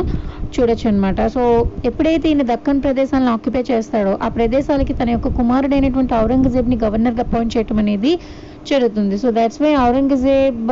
చూడొచ్చు 0.54 0.86
అనమాట 0.88 1.26
సో 1.34 1.42
ఎప్పుడైతే 1.84 2.28
ఈయన 2.28 2.42
దక్కన్ 2.42 2.82
ప్రదేశాలను 2.86 3.32
ఆక్యుపై 3.32 3.62
చేస్తాడో 3.70 4.18
ఆ 4.22 4.28
ప్రదేశాలకి 4.28 4.92
తన 4.92 5.10
యొక్క 5.10 5.28
కుమారుడైనటువంటి 5.40 6.14
ఔరంగజేబ్ని 6.14 6.78
గవర్నర్గా 6.84 7.24
అపాయింట్ 7.26 7.56
చేయటం 7.56 7.78
అనేది 7.78 8.12
జరుగుతుంది. 8.70 9.18
So 9.18 9.28
that's 9.30 9.62
why 9.62 9.70
Aurangzeb 9.86 10.64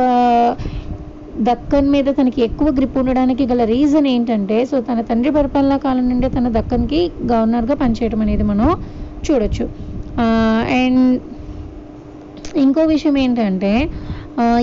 Deccan 1.47 1.89
మీద 1.93 2.07
తనకి 2.17 2.39
ఎక్కువ 2.47 2.69
గ్రిప్ 2.77 2.97
ఉండడానికి 3.01 3.43
గల 3.51 3.63
రీజన్ 3.73 4.07
ఏంటంటే 4.13 4.57
సో 4.69 4.75
తన 4.87 5.01
తండ్రి 5.09 5.31
పరిపాలనా 5.37 5.77
కాలం 5.85 6.05
నుండి 6.09 6.29
తన 6.35 6.47
దక్కన్కి 6.57 6.99
గవర్నర్గా 7.31 7.75
పనిచేయడం 7.81 8.21
అనేది 8.25 8.45
మనం 8.51 8.69
చూడొచ్చు. 9.25 9.65
అండ్ 10.81 11.03
ఇంకో 12.63 12.83
విషయం 12.93 13.15
ఏంటంటే 13.23 13.73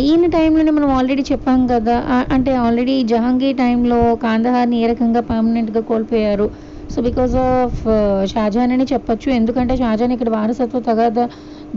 ఈయన 0.09 0.26
టైంలోనే 0.37 0.73
మనం 0.76 0.90
ఆల్రెడీ 0.99 1.23
చెప్పాం 1.33 1.61
కదా 1.73 1.97
అంటే 2.35 2.52
ఆల్రెడీ 2.66 2.95
జహాంగీర్ 3.12 3.56
టైంలో 3.56 4.00
కాందహార్ని 4.23 4.76
ఏ 4.83 4.87
రకంగా 4.92 5.21
పర్మనెంట్గా 5.30 5.83
కోల్పోయారు. 5.90 6.47
సో 6.92 6.99
బికాస్ 7.09 7.35
ఆఫ్ 7.49 7.80
షాజహాన్ 8.33 8.73
అని 8.76 8.87
చెప్పొచ్చు. 8.92 9.28
ఎందుకంటే 9.38 9.75
షాజహాన్ 9.83 10.14
ఇక్కడ 10.16 10.30
వారసత్వ 10.37 10.80
తగాద 10.88 11.21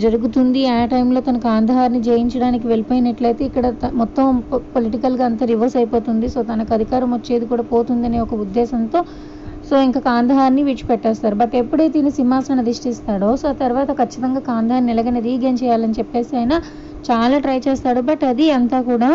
జరుగుతుంది. 0.04 0.62
ఆ 0.76 0.78
టైంలో 0.94 1.20
తన 1.28 1.38
కాందహార్ని 1.46 2.02
జయించడానికి 2.08 2.66
వెళ్ళిపోయినట్లయితే 2.72 3.44
ఇక్కడ 3.50 3.66
మొత్తం 4.02 4.26
పొలిటికల్గా 4.76 5.26
అంతా 5.30 5.46
రివర్స్ 5.52 5.78
అయిపోతుంది. 5.82 6.28
సో 6.36 6.42
తనకు 6.52 6.74
అధికారం 6.78 7.10
వచ్చేది 7.18 7.46
కూడా 7.52 7.64
పోతుందనే 7.74 8.20
ఒక 8.26 8.34
ఉద్దేశంతో 8.46 9.02
సో 9.70 9.78
ఇంకా 9.88 10.00
కాందహార్ని 10.00 10.62
విడిచిపెట్టేస్తారు. 10.68 11.36
బట్ 11.36 11.56
ఎప్పుడైతే 11.62 11.96
ఈయన 12.00 12.12
సింహాసనం 12.20 12.60
అధిష్ఠిస్తాడో 12.64 13.30
సో 13.42 13.48
తర్వాత 13.64 13.90
ఖచ్చితంగా 14.02 14.42
కాందహార్ని 14.52 14.92
ఎలాగైనా 14.96 15.22
రీగెయిన్ 15.30 15.60
చేయాలని 15.64 15.98
చెప్పేసి 16.00 16.34
ఆయన 16.42 16.54
చాలా 17.10 17.38
ట్రై 17.46 17.60
చేస్తాడు. 17.68 18.02
బట్ 18.10 18.24
అది 18.32 18.48
అంతా 18.58 18.80
కూడా 18.92 19.12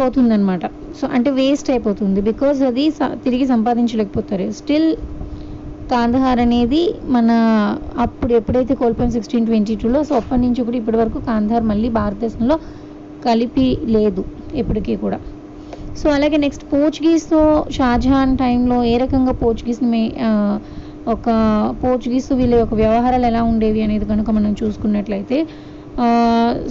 పోతుందన్నమాట. 0.00 0.64
సో 0.98 1.04
అంటే 1.16 1.30
వేస్ట్ 1.40 1.68
అయిపోతుంది. 1.70 2.20
బికాజ్ 2.30 2.58
అది 2.70 2.84
తిరిగి 3.24 3.46
సంపాదించలేకపోతారు. 3.46 4.48
స్టిల్ 4.58 4.90
కాందహార్ 5.90 6.40
అనేది 6.40 6.80
మన 7.08 7.30
అప్పుడు 7.98 8.32
ఎప్పుడైతే 8.32 8.74
కోల్పోయిన 8.74 9.10
సిక్స్టీన్ 9.10 9.46
ట్వంటీ 9.46 9.74
టూలో 9.76 10.02
సో 10.02 10.14
అప్పటి 10.14 10.40
నుంచి 10.40 10.60
కూడా 10.62 10.76
ఇప్పటి 10.76 10.96
వరకు 10.96 11.18
కాందహార్ 11.28 11.64
మళ్ళీ 11.64 11.88
భారతదేశంలో 11.98 12.56
కలిపి 13.24 13.66
లేదు 13.86 14.22
ఎప్పటికీ 14.54 14.96
కూడా. 14.96 15.18
సో 16.00 16.06
అలాగే 16.10 16.36
నెక్స్ట్ 16.36 16.64
పోర్చుగీస్తో 16.72 17.40
షాజహాన్ 17.70 18.36
టైంలో 18.36 18.84
ఏ 18.84 18.96
రకంగా 18.96 19.32
పోర్చుగీస్ని 19.42 19.88
మే 19.88 20.02
ఒక 21.06 21.26
పోర్చుగీస్ 21.82 22.28
వీళ్ళ 22.32 22.54
యొక్క 22.54 22.74
వ్యవహారాలు 22.74 23.26
ఎలా 23.26 23.42
ఉండేవి 23.42 23.80
అనేది 23.82 24.04
కనుక 24.04 24.30
మనం 24.30 24.52
చూసుకున్నట్లయితే 24.62 25.38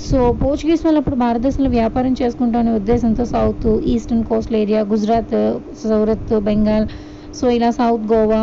సో 0.07 0.17
పోర్చుగీస్ 0.41 0.83
వాళ్ళు 0.85 0.99
అప్పుడు 0.99 1.15
భారతదేశంలో 1.15 1.69
వ్యాపారం 1.69 2.15
చేసుకుంటామనే 2.21 2.73
ఉద్దేశంతో 2.79 3.25
south 3.25 3.67
eastern 3.93 4.23
coastal 4.23 4.57
area 4.61 4.81
Gujarat 4.91 5.35
Surat 5.83 6.33
Bengal 6.49 6.87
so 7.39 7.45
ఇలా 7.49 7.69
సౌత్ 7.79 8.05
గోవా 8.11 8.41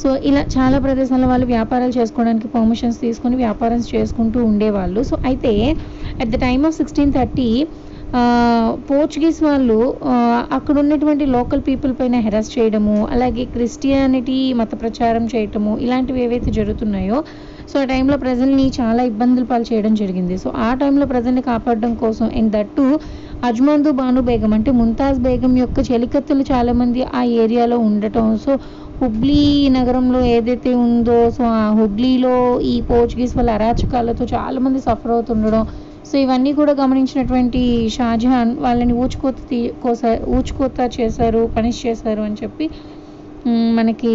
సో 0.00 0.08
ఇలా 0.30 0.42
చాలా 0.56 0.78
ప్రదేశాల్లో 0.86 1.28
వాళ్ళు 1.32 1.46
వ్యాపారాలు 1.54 1.94
చేసుకోవడానికి 1.98 2.48
పర్మిషన్స్ 2.54 2.98
తీసుకొని 3.06 3.36
వ్యాపారం 3.44 3.82
చేసుకుంటూ 3.92 4.38
ఉండేవాళ్ళు. 4.50 5.02
సో 5.10 5.14
అయితే 5.30 5.52
at 6.22 6.30
the 6.34 6.38
time 6.46 6.64
of 6.70 6.76
sixteen 6.80 7.14
thirty 7.18 7.50
Portuguese 8.88 9.40
వాళ్ళు 9.46 9.78
అక్కడ 10.56 10.74
ఉన్నటువంటి 10.82 11.24
లోకల్ 11.34 11.62
పీపుల్ 11.66 11.92
పైన 11.98 12.16
హెరాస్ 12.26 12.50
చేయడము 12.54 12.94
అలాగే 13.14 13.44
క్రిస్టియానిటీ 13.54 14.38
మత 14.60 14.72
ప్రచారం 14.82 15.24
చేయటము 15.32 15.72
ఇలాంటివి 15.84 16.22
ఏవైతే 16.26 16.50
జరుగుతున్నాయో 16.58 17.18
సో 17.70 17.76
ఆ 17.82 17.84
టైంలో 17.92 18.16
ప్రజల్ని 18.24 18.66
చాలా 18.78 19.02
ఇబ్బందులు 19.10 19.46
పాలు 19.50 19.66
చేయడం 19.70 19.94
జరిగింది. 19.94 20.36
సో 20.44 20.48
ఆ 20.66 20.70
టైంలో 20.82 21.06
ప్రజల్ని 21.12 21.42
కాపాడడం 21.50 21.92
కోసం 22.02 22.26
అండ్ 22.40 22.52
దట్టు 22.56 22.86
అజ్మందు 23.48 23.90
బాను 23.98 24.20
బేగం 24.28 24.52
అంటే 24.58 24.70
ముంతాజ్ 24.80 25.18
బేగం 25.26 25.52
యొక్క 25.64 25.78
చెలికత్తులు 25.90 26.44
చాలామంది 26.52 27.02
ఆ 27.18 27.22
ఏరియాలో 27.42 27.78
ఉండటం. 27.88 28.26
సో 28.44 28.52
హుబ్లీ 29.00 29.42
నగరంలో 29.76 30.20
ఏదైతే 30.36 30.70
ఉందో 30.84 31.18
సో 31.36 31.42
ఆ 31.58 31.64
హుగ్లీలో 31.78 32.36
ఈ 32.70 32.74
పోర్చుగీస్ 32.88 33.34
వాళ్ళ 33.38 33.50
అరాచకాలతో 33.58 34.24
చాలామంది 34.32 34.80
సఫర్ 34.86 35.12
అవుతుండడం. 35.16 35.62
సో 36.08 36.14
ఇవన్నీ 36.24 36.50
కూడా 36.58 36.72
గమనించినటువంటి 36.80 37.60
షాజహాన్ 37.96 38.52
వాళ్ళని 38.64 38.94
ఊచుకోత 39.02 39.38
తీ 39.50 39.58
కోసారు 39.82 40.22
ఊచుకోత 40.36 40.88
చేశారు 40.96 41.42
పనిష్ 41.56 41.80
చేశారు 41.86 42.22
అని 42.28 42.38
చెప్పి 42.42 42.66
మనకి 43.78 44.14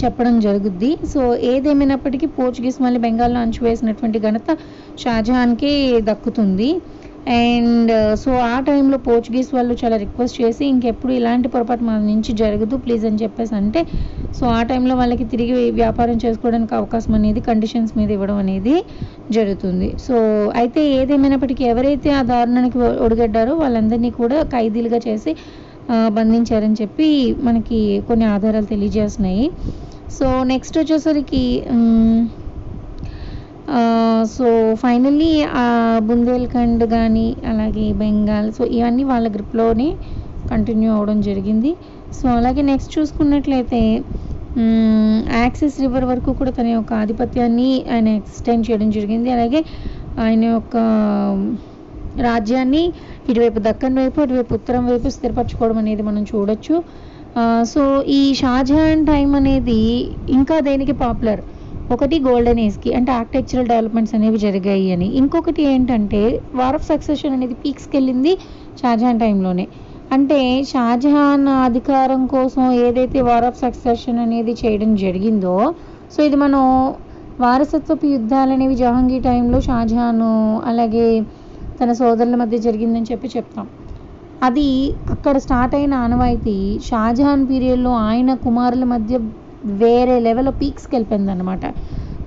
చెప్పడం 0.00 0.34
జరుగుద్ది. 0.46 0.90
సో 1.12 1.20
ఏదేమైనప్పటికీ 1.52 2.26
పోర్చుగీస్ 2.38 2.78
మళ్ళీ 2.84 3.00
బెంగాల్లో 3.06 3.40
అంచువేసినటువంటి 3.46 4.18
ఘనత 4.26 4.50
షాజహాన్కి 5.04 5.72
దక్కుతుంది. 6.10 6.70
అండ్ 7.34 7.90
సో 8.22 8.30
uh, 8.30 8.42
ఆ 8.50 8.56
టైంలో 8.66 8.98
పోర్చుగీస్ 9.06 9.48
వాళ్ళు 9.54 9.74
చాలా 9.80 9.96
రిక్వెస్ట్ 10.02 10.36
చేసి 10.42 10.62
ఇంకెప్పుడు 10.72 11.12
ఇలాంటి 11.12 11.48
పొరపాటు 11.54 11.84
మన 11.84 11.98
నుంచి 12.10 12.32
జరగదు 12.40 12.76
ప్లీజ్ 12.84 13.04
అని 13.08 13.18
చెప్పేసి 13.22 13.54
అంటే 13.54 13.80
సో 14.38 14.44
ఆ 14.48 14.60
టైంలో 14.62 14.94
వాళ్ళకి 14.94 15.24
తిరిగి 15.32 15.56
వ్యాపారం 15.80 16.16
చేసుకోవడానికి 16.24 16.72
అవకాశం 16.74 17.14
అనేది 17.14 17.40
కండిషన్స్ 17.48 17.92
మీద 17.98 18.10
ఇవ్వడం 18.16 18.38
అనేది 18.44 18.76
జరుగుతుంది. 19.30 19.88
సో 20.06 20.14
అయితే 20.62 20.82
ఏదేమైనప్పటికీ 20.98 21.64
ఎవరైతే 21.72 22.10
ఆ 22.18 22.22
దారుణానికి 22.32 22.78
ఒడిగడ్డారో 23.06 23.54
వాళ్ళందరినీ 23.54 24.12
కూడా 24.20 24.38
ఖైదీలుగా 24.54 25.00
చేసి 25.08 25.34
బంధించారని 26.18 26.78
చెప్పి 26.82 27.08
మనకి 27.42 27.80
కొన్ని 28.08 28.26
ఆధారాలు 28.36 28.68
తెలియజేస్తున్నాయి. 28.74 29.46
సో 30.18 30.28
నెక్స్ట్ 30.52 30.76
వచ్చేసరికి 30.78 31.44
సో 34.36 34.46
ఫైనల్లీ 34.82 35.30
బుందేల్ఖండ్ 36.08 36.84
కానీ 36.94 37.26
అలాగే 37.52 37.86
బెంగాల్ 38.02 38.48
సో 38.58 38.62
ఇవన్నీ 38.78 39.04
వాళ్ళ 39.10 39.26
గ్రిప్లోనే 39.36 39.88
కంటిన్యూ 40.50 40.90
అవ్వడం 40.96 41.18
జరిగింది. 41.28 41.72
సో 42.18 42.26
అలాగే 42.38 42.62
నెక్స్ట్ 42.70 42.92
చూసుకున్నట్లయితే 42.96 43.80
యాక్సిస్ 45.40 45.78
రివర్ 45.84 46.06
వరకు 46.10 46.30
కూడా 46.40 46.52
తన 46.58 46.68
యొక్క 46.76 46.92
ఆధిపత్యాన్ని 47.02 47.70
ఆయన 47.94 48.08
ఎక్స్టెండ్ 48.20 48.66
చేయడం 48.68 48.88
జరిగింది. 48.96 49.28
అలాగే 49.36 49.60
ఆయన 50.24 50.44
యొక్క 50.56 50.76
రాజ్యాన్ని 52.28 52.84
ఇటువైపు 53.30 53.60
దక్కన్ 53.66 53.98
వైపు 54.00 54.18
ఇటువైపు 54.26 54.54
ఉత్తరం 54.58 54.84
వైపు 54.90 55.08
స్థిరపరచుకోవడం 55.16 55.78
అనేది 55.82 56.02
మనం 56.08 56.22
చూడొచ్చు. 56.30 56.76
సో 57.72 57.82
ఈ 58.18 58.20
షాజహాన్ 58.40 59.02
టైం 59.10 59.30
అనేది 59.40 59.80
ఇంకా 60.36 60.56
దేనికి 60.68 60.94
పాపులర్? 61.02 61.42
ఒకటి 61.94 62.16
గోల్డెన్ 62.18 62.60
ఏజ్కి 62.60 62.90
అంటే 62.94 63.10
ఆర్కిటెక్చరల్ 63.12 63.68
డెవలప్మెంట్స్ 63.68 64.14
అనేవి 64.14 64.38
జరిగాయి 64.38 64.86
అని. 64.92 65.08
ఇంకొకటి 65.20 65.62
ఏంటంటే 65.72 66.22
వార్ 66.54 66.74
ఆఫ్ 66.74 66.86
సక్సెషన్ 66.86 67.32
అనేది 67.32 67.54
పీక్స్కి 67.54 67.94
వెళ్ళింది 67.96 68.32
షాజహాన్ 68.80 69.20
టైంలోనే 69.20 69.66
అంటే 70.12 70.40
షాజహాన్ 70.64 71.48
అధికారం 71.68 72.26
కోసం 72.26 72.64
ఏదైతే 72.86 73.20
వార్ 73.20 73.44
ఆఫ్ 73.44 73.60
సక్సెషన్ 73.60 74.18
అనేది 74.18 74.52
చేయడం 74.52 74.90
జరిగిందో 74.96 75.54
సో 76.14 76.22
ఇది 76.22 76.36
మనం 76.36 76.62
వారసత్వపు 77.40 78.06
యుద్ధాలు 78.06 78.52
అనేవి 78.52 78.74
జహాంగీర్ 78.74 79.24
టైంలో 79.24 79.60
షాజహాన్ 79.60 80.22
అలాగే 80.64 81.06
తన 81.80 81.92
సోదరుల 81.92 82.34
మధ్య 82.34 82.58
జరిగిందని 82.58 83.08
చెప్పి 83.12 83.28
చెప్తాం. 83.36 83.66
అది 84.42 84.68
అక్కడ 85.10 85.36
స్టార్ట్ 85.38 85.74
అయిన 85.74 85.94
ఆనవాయితీ 85.94 86.56
షాజహాన్ 86.84 87.42
పీరియడ్లో 87.48 87.92
ఆయన 88.06 88.30
కుమారుల 88.34 88.84
మధ్య 88.84 89.16
వేరే 89.64 90.20
లెవెల్ 90.20 90.52
పీక్స్కి 90.60 90.92
వెళ్ళిపోయింది 90.96 91.30
అనమాట 91.30 91.60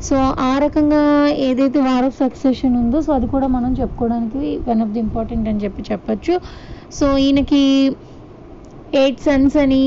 సో 0.08 0.16
ఆ 0.40 0.60
రకంగా 0.60 1.02
ఏదైతే 1.28 1.80
వార్ 1.80 2.06
ఆఫ్ 2.06 2.18
సక్సెషన్ 2.18 2.76
ఉందో 2.76 3.02
సో 3.02 3.14
అది 3.14 3.28
కూడా 3.28 3.48
మనం 3.48 3.74
చెప్పుకోవడానికి 3.74 4.60
వన్ 4.70 4.82
ఆఫ్ 4.82 4.90
ది 4.90 5.00
ఇంపార్టెంట్ 5.00 5.50
అని 5.50 5.60
చెప్పి 5.60 5.82
చెప్పచ్చు. 5.92 6.40
సో 6.94 7.18
ఈయనకి 7.18 7.64
ఎయిట్ 8.94 9.20
సన్స్ 9.20 9.58
అని 9.58 9.82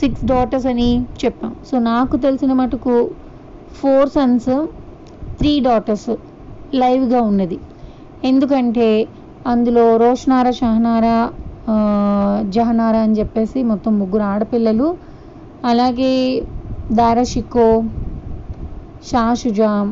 సిక్స్ 0.00 0.24
డాటర్స్ 0.24 0.66
అని 0.66 0.90
చెప్పాం. 1.24 1.56
సో 1.70 1.78
నాకు 1.78 2.16
తెలిసిన 2.16 2.52
మటుకు 2.52 3.10
ఫోర్ 3.80 4.08
సన్స్ 4.08 4.52
త్రీ 5.38 5.60
డాటర్స్ 5.60 6.10
లైవ్గా 6.74 7.20
ఉన్నది. 7.22 7.58
ఎందుకంటే 8.24 9.06
అందులో 9.46 9.96
రోషనారా 9.96 10.50
షహనారా 10.50 11.16
జహనారా 12.48 12.98
అని 12.98 13.14
చెప్పేసి 13.18 13.62
మొత్తం 13.62 13.98
ముగ్గురు 13.98 14.22
ఆడపిల్లలు. 14.22 14.96
అలాగే 15.64 16.12
దారషికో 16.92 17.66
షా 19.08 19.22
షుజాం 19.40 19.86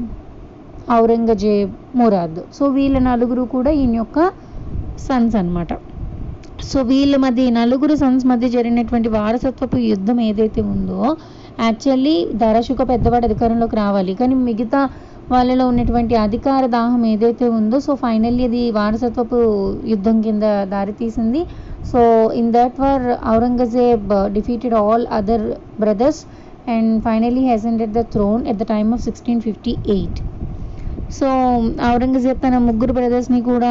ఔరంగజేబ్ 0.93 1.71
మురాద్ 1.97 2.41
సో 2.53 2.65
వీళ్ళ 2.69 2.99
నలుగురు 3.05 3.45
కూడా 3.53 3.71
ఈయన 3.77 3.95
యొక్క 3.95 4.19
సన్స్ 5.07 5.37
అన్నమాట 5.37 5.73
సో 6.71 6.79
వీళ్ళ 6.83 7.15
మధ్య 7.17 7.43
ఈ 7.43 7.53
నలుగురు 7.53 7.95
సన్స్ 7.97 8.25
మధ్య 8.27 8.47
జరిగినటువంటి 8.49 9.09
వారసత్వపు 9.09 9.79
యుద్ధం 9.85 10.19
ఏదైతే 10.21 10.61
ఉందో 10.73 11.01
యాక్చువల్లీ 11.61 12.17
ధరశుక 12.35 12.83
పెద్దవాడు 12.89 13.27
అధికారంలోకి 13.27 13.77
రావాలి 13.77 14.13
కానీ 14.15 14.35
మిగతా 14.45 14.81
వాళ్ళలో 15.31 15.65
ఉన్నటువంటి 15.69 16.15
అధికార 16.19 16.63
దాహం 16.67 17.03
ఏదైతే 17.07 17.47
ఉందో 17.51 17.79
సో 17.81 17.93
ఫైనల్లీ 17.95 18.45
అది 18.47 18.63
వారసత్వపు 18.71 19.39
యుద్ధం 19.85 20.17
కింద 20.21 20.43
దారితీసింది 20.73 21.43
so 21.91 22.01
in 22.41 22.51
that 22.53 22.79
war 22.81 23.05
Aurangzeb 23.35 24.09
defeated 24.33 24.75
all 24.75 25.05
other 25.13 25.47
brothers 25.81 26.23
and 26.71 27.03
finally 27.03 27.41
ascended 27.45 27.93
the 27.93 28.01
throne 28.15 28.47
at 28.47 28.57
the 28.57 28.63
time 28.65 28.93
of 28.93 29.03
sixteen 29.03 29.41
fifty 29.41 29.79
eight 29.87 30.21
so 31.11 31.29
Aurangzeb 31.93 32.39
తన 32.47 32.59
ముగ్గురు 32.59 32.93
బ్రదర్స్ని 32.93 33.43
కూడా 33.43 33.71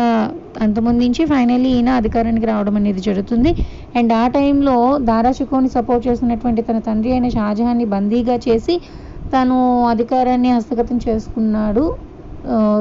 అంతమొందించి 0.62 1.26
ఫైనలీ 1.26 1.70
ఈయన 1.70 1.90
అధికారానికి 1.90 2.46
రావడం 2.46 2.76
అనేది 2.76 3.00
జరుగుతుంది. 3.00 3.52
అండ్ 3.96 4.14
ఆ 4.14 4.28
టైంలో 4.28 4.76
దారాషికోని 5.02 5.70
సపోర్ట్ 5.70 6.08
చేస్తున్నటువంటి 6.08 6.62
తన 6.62 6.80
తండ్రి 6.80 7.12
అయిన 7.12 7.28
షాజహాన్ని 7.30 7.86
బందీగా 7.86 8.40
చేసి 8.48 8.76
తను 9.34 9.58
అధికారాన్ని 9.86 10.52
హస్తగతం 10.52 11.00
చేసుకున్నాడు. 11.08 11.86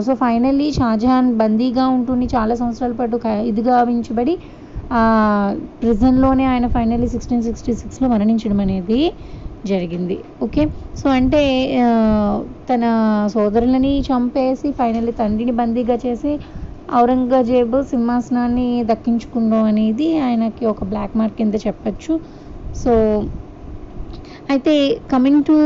సో 0.00 0.14
ఫైనల్లీ 0.14 0.72
షాజహాన్ 0.72 1.36
బందీగా 1.36 1.86
ఉంటుంది 1.88 2.26
చాలా 2.26 2.54
సంవత్సరాల 2.54 2.92
పాటు 2.92 3.16
క- 3.16 3.42
ఇదిగా 3.46 3.82
ఉంచబడి 3.84 4.34
ప్రిజన్లోనే 5.82 6.44
ఆయన 6.44 6.66
ఫైనల్లీ 6.66 7.08
సిక్స్టీన్ 7.08 7.42
సిక్స్టీ 7.42 7.74
సిక్స్లో 7.74 8.08
మరణించడం 8.08 8.60
అనేది 8.60 9.00
జరిగింది. 9.64 10.16
ఓకే 10.42 10.62
సో 11.00 11.06
అంటే 11.18 11.42
తన 12.70 12.84
సోదరులని 13.34 13.92
చంపేసి 14.08 14.68
ఫైనల్లీ 14.78 15.12
తండ్రిని 15.20 15.54
బందీగా 15.60 15.96
చేసి 16.04 16.32
ఔరంగజేబ్ 16.88 17.76
సింహాసనాన్ని 17.92 18.68
దక్కించుకుందాం 18.90 19.64
అనేది 19.72 20.08
ఆయనకి 20.26 20.66
ఒక 20.66 20.84
బ్లాక్ 20.92 21.16
మార్క్ 21.20 21.38
కింద 21.40 21.54
చెప్పచ్చు. 21.66 22.14
సో 22.74 22.92
అయితే 24.52 24.74
coming 25.12 25.42
to 25.48 25.56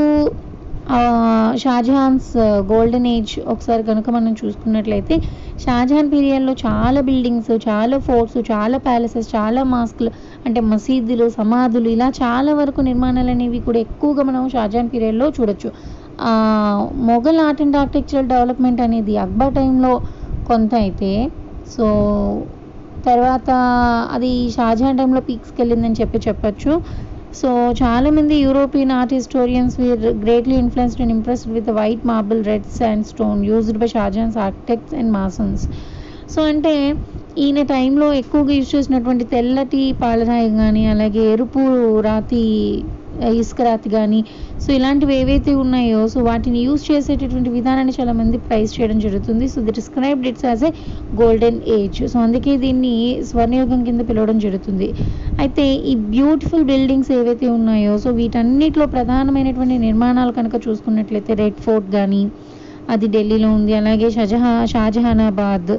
Shah Jahan's 1.63 2.31
golden 2.71 3.07
age 3.07 3.35
ఒకసారి 3.53 3.83
కనుక 3.89 4.11
మనం 4.11 4.33
చూసుకున్నట్లయితే 4.41 5.15
షాజహాన్ 5.59 6.11
పీరియడ్లో 6.15 6.53
చాలా 6.65 7.01
బిల్డింగ్స్ 7.09 7.51
చాలా 7.69 7.97
ఫోర్ట్స్ 7.99 8.39
చాలా 8.51 8.79
ప్యాలెసెస్ 8.79 9.29
చాలా 9.37 9.63
మాస్క్లు 9.75 10.11
అంటే 10.47 10.61
మసీదులు 10.71 11.27
సమాధులు 11.39 11.89
ఇలా 11.97 12.09
చాలా 12.23 12.53
వరకు 12.61 12.81
నిర్మాణాలు 12.89 13.31
అనేవి 13.35 13.61
కూడా 13.67 13.79
ఎక్కువగా 13.87 14.23
మనం 14.31 14.43
షాజహాన్ 14.55 14.91
పీరియడ్లో 14.95 15.27
చూడొచ్చు. 15.37 15.71
Mughal 17.11 17.39
art 17.45 17.63
and 17.65 17.77
architectural 17.83 18.29
development 18.35 18.81
అనేది 18.87 19.15
అక్బర్ 19.25 19.55
టైంలో 19.59 19.93
కొంత 20.51 20.73
అయితే 20.85 21.13
సో 21.75 21.87
తర్వాత 23.07 23.51
అది 24.17 24.33
షాజహాన్ 24.57 24.99
టైంలో 24.99 25.21
పీక్స్కి 25.29 25.59
వెళ్ళిందని 25.63 25.99
చెప్పి 26.01 26.19
చెప్పొచ్చు. 26.27 26.73
సో 27.41 27.49
చాలామంది 27.81 28.35
European 28.47 28.93
art 28.99 29.15
historians 29.19 29.75
were 29.81 30.05
greatly 30.25 30.57
influenced 30.63 31.03
and 31.05 31.15
impressed 31.17 31.53
with 31.57 31.71
white 31.79 32.03
marble 32.11 32.43
red 32.51 32.67
sandstone 33.13 33.41
used 33.51 33.79
by 33.83 33.89
Shah Jahan's 33.95 34.37
architects 34.47 34.95
and 35.01 35.13
masons 35.19 35.65
so 36.35 36.41
అంటే 36.53 36.75
ఈయన 37.43 37.61
టైంలో 37.75 38.07
ఎక్కువగా 38.23 38.53
యూజ్ 38.57 38.73
చేసినటువంటి 38.75 39.25
తెల్లటి 39.35 39.83
పాలరాయి 40.01 40.49
కానీ 40.59 40.83
అలాగే 40.95 41.23
ఎరుపు 41.35 41.63
రాతి 42.07 42.43
ఇసుక 43.41 43.63
రాతి 43.67 43.89
కానీ 43.95 44.19
సో 44.63 44.69
ఇలాంటివి 44.77 45.15
ఏవైతే 45.21 45.53
ఉన్నాయో 45.63 46.01
సో 46.13 46.19
వాటిని 46.29 46.59
యూజ్ 46.67 46.85
చేసేటటువంటి 46.91 47.51
విధానాన్ని 47.57 47.95
చాలా 47.99 48.13
మంది 48.21 48.37
ప్రైస్ 48.47 48.75
చేయడం 48.77 48.99
జరుగుతుంది. 49.05 49.47
So 49.53 49.59
they 49.67 49.73
described 49.79 50.29
its 50.31 50.47
as 50.49 50.65
a 50.69 50.71
golden 51.21 51.59
age. 51.77 52.01
So 52.13 52.17
అందుకే 52.27 52.53
దీన్ని 52.65 52.95
స్వర్ణయుగం 53.31 53.81
కింద 53.89 54.01
పిలవడం 54.11 54.39
జరుగుతుంది. 54.47 54.89
అయితే 55.45 55.67
ఈ 55.93 55.95
బ్యూటిఫుల్ 56.15 56.65
బిల్డింగ్స్ 56.73 57.13
ఏవైతే 57.19 57.49
ఉన్నాయో 57.59 57.95
సో 58.05 58.11
వీటన్నిటిలో 58.21 58.87
ప్రధానమైనటువంటి 58.97 59.79
నిర్మాణాలు 59.89 60.35
కనుక 60.39 60.55
చూసుకున్నట్లయితే 60.69 61.35
రెడ్ 61.43 61.61
ఫోర్ట్ 61.67 61.91
కానీ 61.99 62.23
అది 62.95 63.09
ఢిల్లీలో 63.17 63.51
ఉంది. 63.59 63.75
అలాగే 63.81 64.11
షజహా 64.19 64.55
షాజహానాబాద్ 64.75 65.75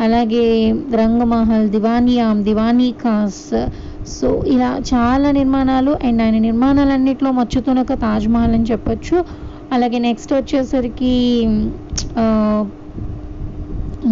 అలాగే 0.00 0.46
రంగమహల్ 1.00 1.66
దివానియామ్ 1.70 2.40
దివానీ 2.44 2.90
ఖాస్ 3.02 3.44
సో 4.14 4.28
ఇలా 4.54 4.70
చాలా 4.90 5.28
నిర్మాణాలు 5.30 5.92
అండ్ 6.06 6.22
ఆయన 6.22 6.38
నిర్మాణాలన్నింటిలో 6.38 7.30
మచ్చుతునక 7.32 7.92
తాజ్మహల్ 8.06 8.54
అని 8.56 8.68
చెప్పొచ్చు. 8.70 9.16
అలాగే 9.72 9.98
నెక్స్ట్ 9.98 10.32
వచ్చేసరికి 10.32 11.14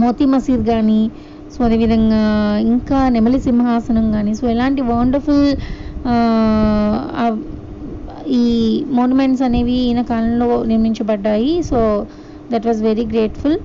మోతీ 0.03 0.25
మసీద్ 0.25 0.65
కానీ 0.67 1.01
సో 1.55 1.65
అదేవిధంగా 1.65 2.23
ఇంకా 2.73 3.09
నెమలి 3.09 3.41
సింహాసనం 3.41 4.07
కానీ 4.13 4.35
సో 4.35 4.45
ఇలాంటి 4.51 4.83
వండర్ఫుల్ 4.83 5.47
ఈ 8.41 8.45
మోనుమెంట్స్ 8.99 9.43
అనేవి 9.43 9.77
ఈయన 9.87 10.01
కాలంలో 10.03 10.49
నిర్మించబడ్డాయి. 10.71 11.53
So 11.71 12.07
that 12.53 12.67
was 12.67 12.83
very 12.83 13.05
grateful 13.07 13.59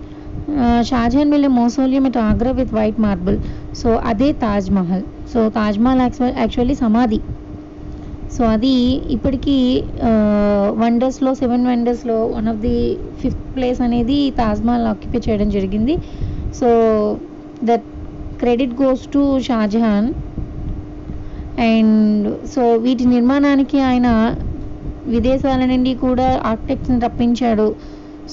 Shah Jahan 0.90 1.32
వెళ్ళే 1.36 1.50
mausoleum 1.62 2.06
it 2.10 2.20
Agra 2.28 2.52
with 2.60 2.74
white 2.78 3.00
marble 3.06 3.40
so 3.82 3.90
అదే 4.12 4.30
తాజ్ 4.44 4.70
మహల్. 4.78 5.04
సో 5.34 5.40
తాజ్ 5.58 5.80
మహల్ 5.86 6.02
యాక్చువల్లీ 6.42 6.76
సమాధి. 6.84 7.20
సో 8.36 8.44
అది 8.56 8.76
ఇప్పటికీ 9.16 9.58
వండర్స్లో 10.82 11.32
seven 11.42 11.66
వండర్స్లో 11.72 12.18
one 12.36 12.48
of 12.54 12.62
the 12.66 12.78
fifth 13.22 13.46
place 13.56 13.80
అనేది 13.86 14.18
తాజ్మహల్ 14.40 14.88
ఆక్యుపై 14.94 15.22
చేయడం 15.28 15.50
జరిగింది. 15.58 15.96
So 16.60 16.70
that 17.70 17.86
credit 18.42 18.76
goes 18.82 19.06
to 19.16 19.24
Shah Jahan. 19.50 20.10
And 21.72 22.28
so 22.54 22.64
వీటి 22.86 23.06
నిర్మాణానికి 23.16 23.80
ఆయన 23.90 24.08
విదేశాల 25.14 25.62
నుండి 25.74 25.92
కూడా 26.06 26.28
ఆర్కిటెక్ట్స్ని 26.52 27.00
రప్పించాడు. 27.06 27.68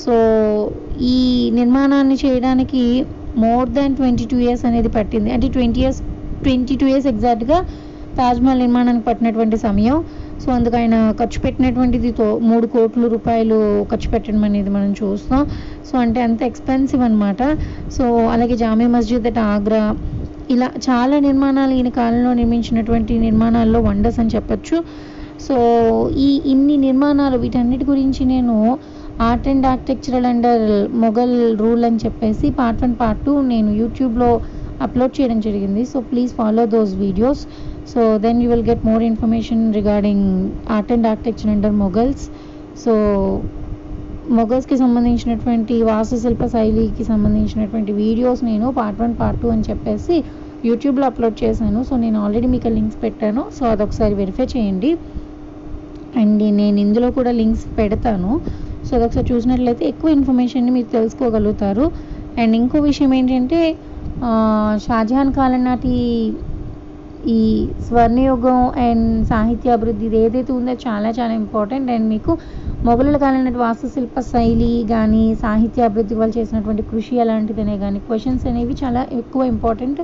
సో 0.03 0.15
ఈ 1.01 1.51
నిర్మాణాన్ని 1.55 2.17
చేయడానికి 2.25 2.83
more 3.45 3.69
than 3.69 3.95
twenty 3.97 4.25
two 4.33 4.37
years 4.37 4.65
అనేది 4.65 4.89
పట్టింది. 4.89 5.31
అంటే 5.33 5.49
twenty 5.49 5.81
years 5.81 6.01
twenty 6.45 6.75
two 6.81 6.87
years 6.87 7.07
ఎగ్జాక్ట్గా 7.07 7.59
తాజ్మహల్ 8.19 8.59
నిర్మాణానికి 8.59 9.05
పట్టినటువంటి 9.07 9.57
సమయం. 9.57 9.97
సో 10.43 10.53
అందుకు 10.53 10.77
ఆయన 10.77 10.97
ఖర్చు 11.21 11.39
పెట్టినటువంటిది 11.41 12.11
తో 12.13 12.39
మూడు 12.49 12.67
కోట్ల 12.67 13.07
రూపాయలు 13.07 13.87
ఖర్చు 13.91 14.09
పెట్టడం 14.13 14.45
అనేది 14.45 14.71
మనం 14.71 14.91
చూస్తాం 15.01 15.43
సో 15.89 15.99
అంటే 15.99 16.21
అంత 16.23 16.43
ఎక్స్పెన్సివ్ 16.43 17.03
అనమాట 17.03 17.43
సో 17.97 18.05
అలాగే 18.35 18.57
జామీ 18.57 18.87
మస్జిద్ 18.87 19.27
అట్ 19.27 19.39
ఆగ్రా 19.39 19.83
ఇలా 20.51 20.69
చాలా 20.89 21.19
నిర్మాణాలు 21.19 21.73
ఈయన 21.73 21.89
కాలంలో 21.89 22.33
నిర్మించినటువంటి 22.33 23.19
నిర్మాణాల్లో 23.19 23.81
వండర్స్ 23.81 24.21
అని 24.21 24.31
చెప్పచ్చు. 24.37 24.79
సో 25.47 25.57
ఈ 26.17 26.41
ఇన్ని 26.47 26.77
నిర్మాణాలు 26.77 27.37
వీటన్నిటి 27.37 27.85
గురించి 27.85 28.25
నేను 28.25 28.55
art 29.21 29.47
and 29.49 29.67
architectural 29.73 30.27
under 30.31 30.65
Mughal 31.05 31.35
rule 31.63 31.85
అని 31.89 31.99
చెప్పేసి 32.05 32.47
పార్ట్ 32.61 32.83
వన్ 32.85 32.95
పార్ట్ 33.03 33.23
టూ 33.27 33.35
నేను 33.41 33.71
యూట్యూబ్లో 33.83 34.31
అప్లోడ్ 34.85 35.15
చేయడం 35.17 35.41
జరిగింది. 35.41 35.85
So 35.93 35.99
please 36.11 36.33
follow 36.39 36.63
those 36.75 36.95
videos 37.03 37.43
so 37.93 38.01
then 38.25 38.39
you 38.43 38.49
will 38.53 38.67
get 38.71 38.85
more 38.91 39.03
information 39.11 39.63
regarding 39.79 40.27
art 40.77 40.93
and 40.97 41.07
architecture 41.13 41.53
under 41.55 41.77
Mughals. 41.85 42.25
So 42.85 42.95
మొఘల్స్కి 44.39 44.77
సంబంధించినటువంటి 44.83 45.75
వాస్తుశిల్ప 45.83 46.45
శైలికి 46.55 47.05
సంబంధించినటువంటి 47.13 47.93
వీడియోస్ 47.93 48.43
నేను 48.51 48.67
పార్ట్ 48.81 49.01
వన్ 49.03 49.15
పార్ట్ 49.21 49.41
టూ 49.43 49.49
అని 49.55 49.67
చెప్పేసి 49.71 50.17
యూట్యూబ్లో 50.69 51.07
అప్లోడ్ 51.11 51.37
చేశాను. 51.45 51.81
సో 51.89 51.97
నేను 52.05 52.19
ఆల్రెడీ 52.25 52.49
మీకు 52.55 52.69
లింక్స్ 52.69 52.99
పెట్టాను. 53.03 53.45
సో 53.57 53.67
అదొకసారి 53.67 54.15
వెరిఫై 54.15 54.47
చేయండి. 54.55 54.93
అండ్ 56.23 56.43
నేను 56.61 56.79
ఇందులో 56.87 57.11
కూడా 57.11 57.31
లింక్స్ 57.31 57.67
పెడతాను. 57.79 58.31
సో 58.87 58.93
అదొకసారి 58.99 59.27
చూసినట్లయితే 59.33 59.85
ఎక్కువ 59.93 60.09
ఇన్ఫర్మేషన్ని 60.19 60.73
మీరు 60.77 60.89
తెలుసుకోగలుగుతారు. 60.97 61.87
అండ్ 62.41 62.55
ఇంకో 62.61 62.79
విషయం 62.91 63.11
ఏంటంటే 63.19 63.61
షాజహాన్ 64.87 65.31
కాలం 65.39 65.63
నాటి 65.69 65.95
ఈ 67.35 67.41
స్వర్ణయుగం 67.87 68.59
అండ్ 68.87 69.07
సాహిత్య 69.31 69.77
అభివృద్ధి 69.77 70.05
ఇది 70.09 70.17
ఏదైతే 70.25 70.53
ఉందో 70.57 70.73
చాలా 70.87 71.11
చాలా 71.19 71.33
ఇంపార్టెంట్ 71.43 71.89
అండ్ 71.95 72.07
మీకు 72.15 72.33
మొఘలుల 72.89 73.17
కాలం 73.23 73.41
నాటి 73.47 73.61
వాస్తుశిల్ప 73.65 74.21
శైలి 74.33 74.73
కానీ 74.93 75.23
సాహిత్య 75.45 75.89
అభివృద్ధి 75.89 76.17
వాళ్ళు 76.21 76.35
చేసినటువంటి 76.39 76.83
కృషి 76.91 77.15
అలాంటిదనే 77.25 77.77
కానీ 77.85 78.01
క్వశ్చన్స్ 78.09 78.45
అనేవి 78.51 78.75
చాలా 78.83 79.03
ఎక్కువ 79.21 79.45
ఇంపార్టెంట్ 79.55 80.03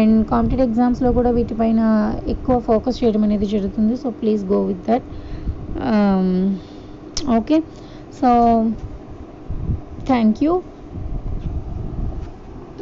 అండ్ 0.00 0.18
కాంపిటేటివ్ 0.32 0.68
ఎగ్జామ్స్లో 0.68 1.10
కూడా 1.18 1.30
వీటిపైన 1.38 1.80
ఎక్కువ 2.34 2.54
ఫోకస్ 2.68 3.00
చేయడం 3.00 3.24
అనేది 3.28 3.48
జరుగుతుంది. 3.54 3.96
So 4.02 4.08
please 4.20 4.44
go 4.52 4.60
with 4.70 4.84
that 4.90 5.08
okay 7.38 7.58
so 8.18 8.30
thank 10.06 10.38
you 10.44 10.52